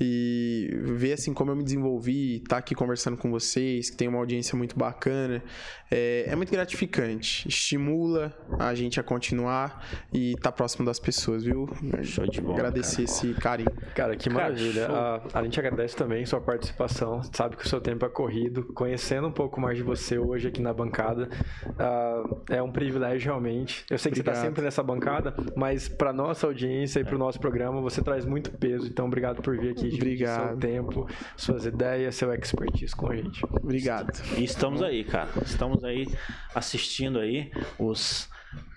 [0.00, 4.08] e ver assim como eu me desenvolvi, estar tá aqui conversando com vocês, que tem
[4.08, 5.42] uma audiência muito bacana,
[5.90, 7.48] é, é muito gratificante.
[7.48, 11.68] Estimula a gente a continuar e estar tá próximo das pessoas, viu?
[12.02, 12.54] Show de bola.
[12.54, 13.04] Agradecer cara.
[13.04, 13.70] esse carinho.
[13.94, 14.88] Cara, que maravilha.
[14.88, 17.22] a, a, gente agradece também sua participação.
[17.32, 18.64] Sabe que o seu tempo é corrido.
[18.74, 21.28] Conhecendo um pouco mais de você hoje aqui na bancada,
[21.66, 23.84] uh, é um privilégio realmente.
[23.90, 24.34] Eu sei que obrigado.
[24.34, 28.02] você está sempre nessa bancada, mas para nossa audiência e para o nosso programa, você
[28.02, 28.86] traz muito peso.
[28.86, 30.48] Então, obrigado por vir aqui aqui, Obrigado.
[30.48, 33.44] seu tempo, suas ideias, seu expertise com a gente.
[33.44, 34.12] Obrigado.
[34.36, 35.30] E estamos aí, cara.
[35.44, 36.06] Estamos aí
[36.54, 38.28] assistindo aí os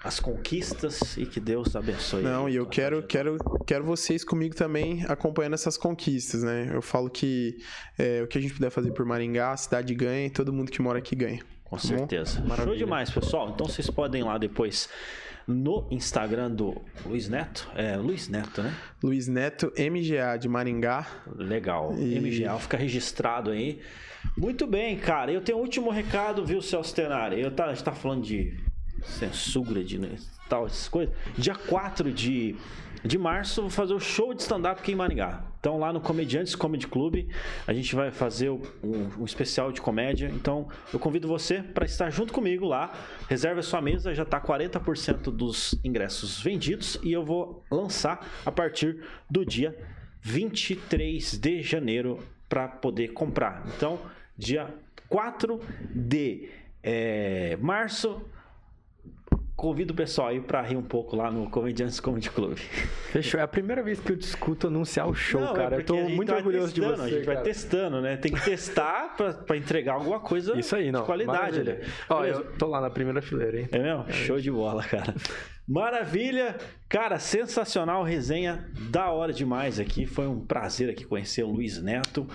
[0.03, 2.23] as conquistas e que Deus abençoe.
[2.23, 6.69] Não, e eu quero, quero, quero vocês comigo também acompanhando essas conquistas, né?
[6.73, 7.57] Eu falo que
[7.97, 10.71] é, o que a gente puder fazer por Maringá, a cidade ganha e todo mundo
[10.71, 11.41] que mora aqui ganha.
[11.63, 12.43] Com tá certeza.
[12.63, 13.51] Show demais, pessoal.
[13.51, 14.89] Então vocês podem ir lá depois
[15.51, 17.69] no Instagram do Luiz Neto.
[17.75, 18.73] É Luiz Neto, né?
[19.03, 21.05] Luiz Neto, MGA de Maringá.
[21.35, 21.93] Legal.
[21.97, 22.19] E...
[22.19, 23.79] MGA, fica registrado aí.
[24.37, 25.31] Muito bem, cara.
[25.31, 27.41] Eu tenho um último recado, viu, Celso Tenari?
[27.41, 28.57] Eu tá, a gente tá falando de
[29.03, 30.15] censura, de né,
[30.47, 31.13] tal, essas coisas.
[31.37, 32.55] Dia 4 de
[33.03, 35.43] de março, vou fazer o show de stand-up aqui em Maringá.
[35.59, 37.27] Então, lá no Comediantes Comedy Club,
[37.67, 38.61] a gente vai fazer um,
[39.19, 40.31] um especial de comédia.
[40.33, 42.91] Então, eu convido você para estar junto comigo lá.
[43.29, 48.51] Reserve a sua mesa, já está 40% dos ingressos vendidos e eu vou lançar a
[48.51, 49.77] partir do dia
[50.21, 53.63] 23 de janeiro para poder comprar.
[53.75, 53.99] Então,
[54.37, 54.67] dia
[55.09, 55.59] 4
[55.93, 56.49] de
[56.83, 58.21] é, março
[59.61, 62.57] convido o pessoal aí pra rir um pouco lá no Comediantes Comedy Club.
[63.11, 63.39] Fechou.
[63.39, 65.75] É a primeira vez que eu discuto anunciar o show, Não, é cara.
[65.75, 67.03] É eu tô muito orgulhoso testando, de você.
[67.03, 67.35] A gente cara.
[67.35, 68.17] vai testando, né?
[68.17, 71.01] Tem que testar pra, pra entregar alguma coisa Isso aí, não.
[71.01, 71.61] de qualidade.
[71.61, 71.79] Né?
[72.09, 73.69] Ó, eu tô lá na primeira fileira, hein?
[73.71, 74.05] É mesmo?
[74.07, 75.13] É Show de bola, cara.
[75.67, 76.57] Maravilha!
[76.89, 80.07] Cara, sensacional resenha, da hora demais aqui.
[80.07, 82.27] Foi um prazer aqui conhecer o Luiz Neto.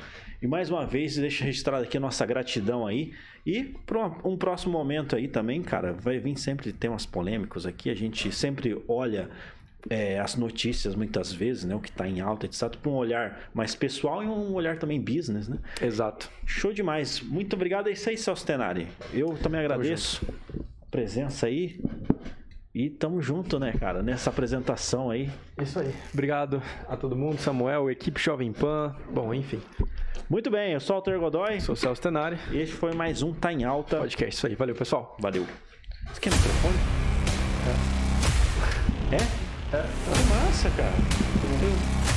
[0.46, 3.12] E mais uma vez, deixa registrado aqui a nossa gratidão aí.
[3.44, 7.90] E para um próximo momento aí também, cara, vai vir sempre temas polêmicos aqui.
[7.90, 9.28] A gente sempre olha
[9.90, 11.74] é, as notícias muitas vezes, né?
[11.74, 12.76] O que está em alta, etc.
[12.76, 15.58] Para um olhar mais pessoal e um olhar também business, né?
[15.82, 16.30] Exato.
[16.44, 17.20] Show demais.
[17.20, 17.88] Muito obrigado.
[17.88, 18.86] É isso aí, Celso Tenari.
[19.12, 20.24] Eu também agradeço
[20.80, 21.80] a presença aí.
[22.76, 25.30] E tamo junto, né, cara, nessa apresentação aí.
[25.58, 25.94] Isso aí.
[26.12, 28.94] Obrigado a todo mundo, Samuel, equipe Jovem Pan.
[29.10, 29.62] Bom, enfim.
[30.28, 31.58] Muito bem, eu sou o Alter Godoy.
[31.58, 32.36] Sou o Celso Tenari.
[32.52, 33.96] Este foi mais um Tá em Alta.
[33.96, 34.54] Podcast, isso aí.
[34.54, 35.16] Valeu, pessoal.
[35.18, 35.46] Valeu.
[36.12, 36.76] Você quer microfone?
[39.10, 39.16] É?
[39.16, 39.78] É?
[39.78, 39.82] É.
[39.82, 42.15] Que massa, cara.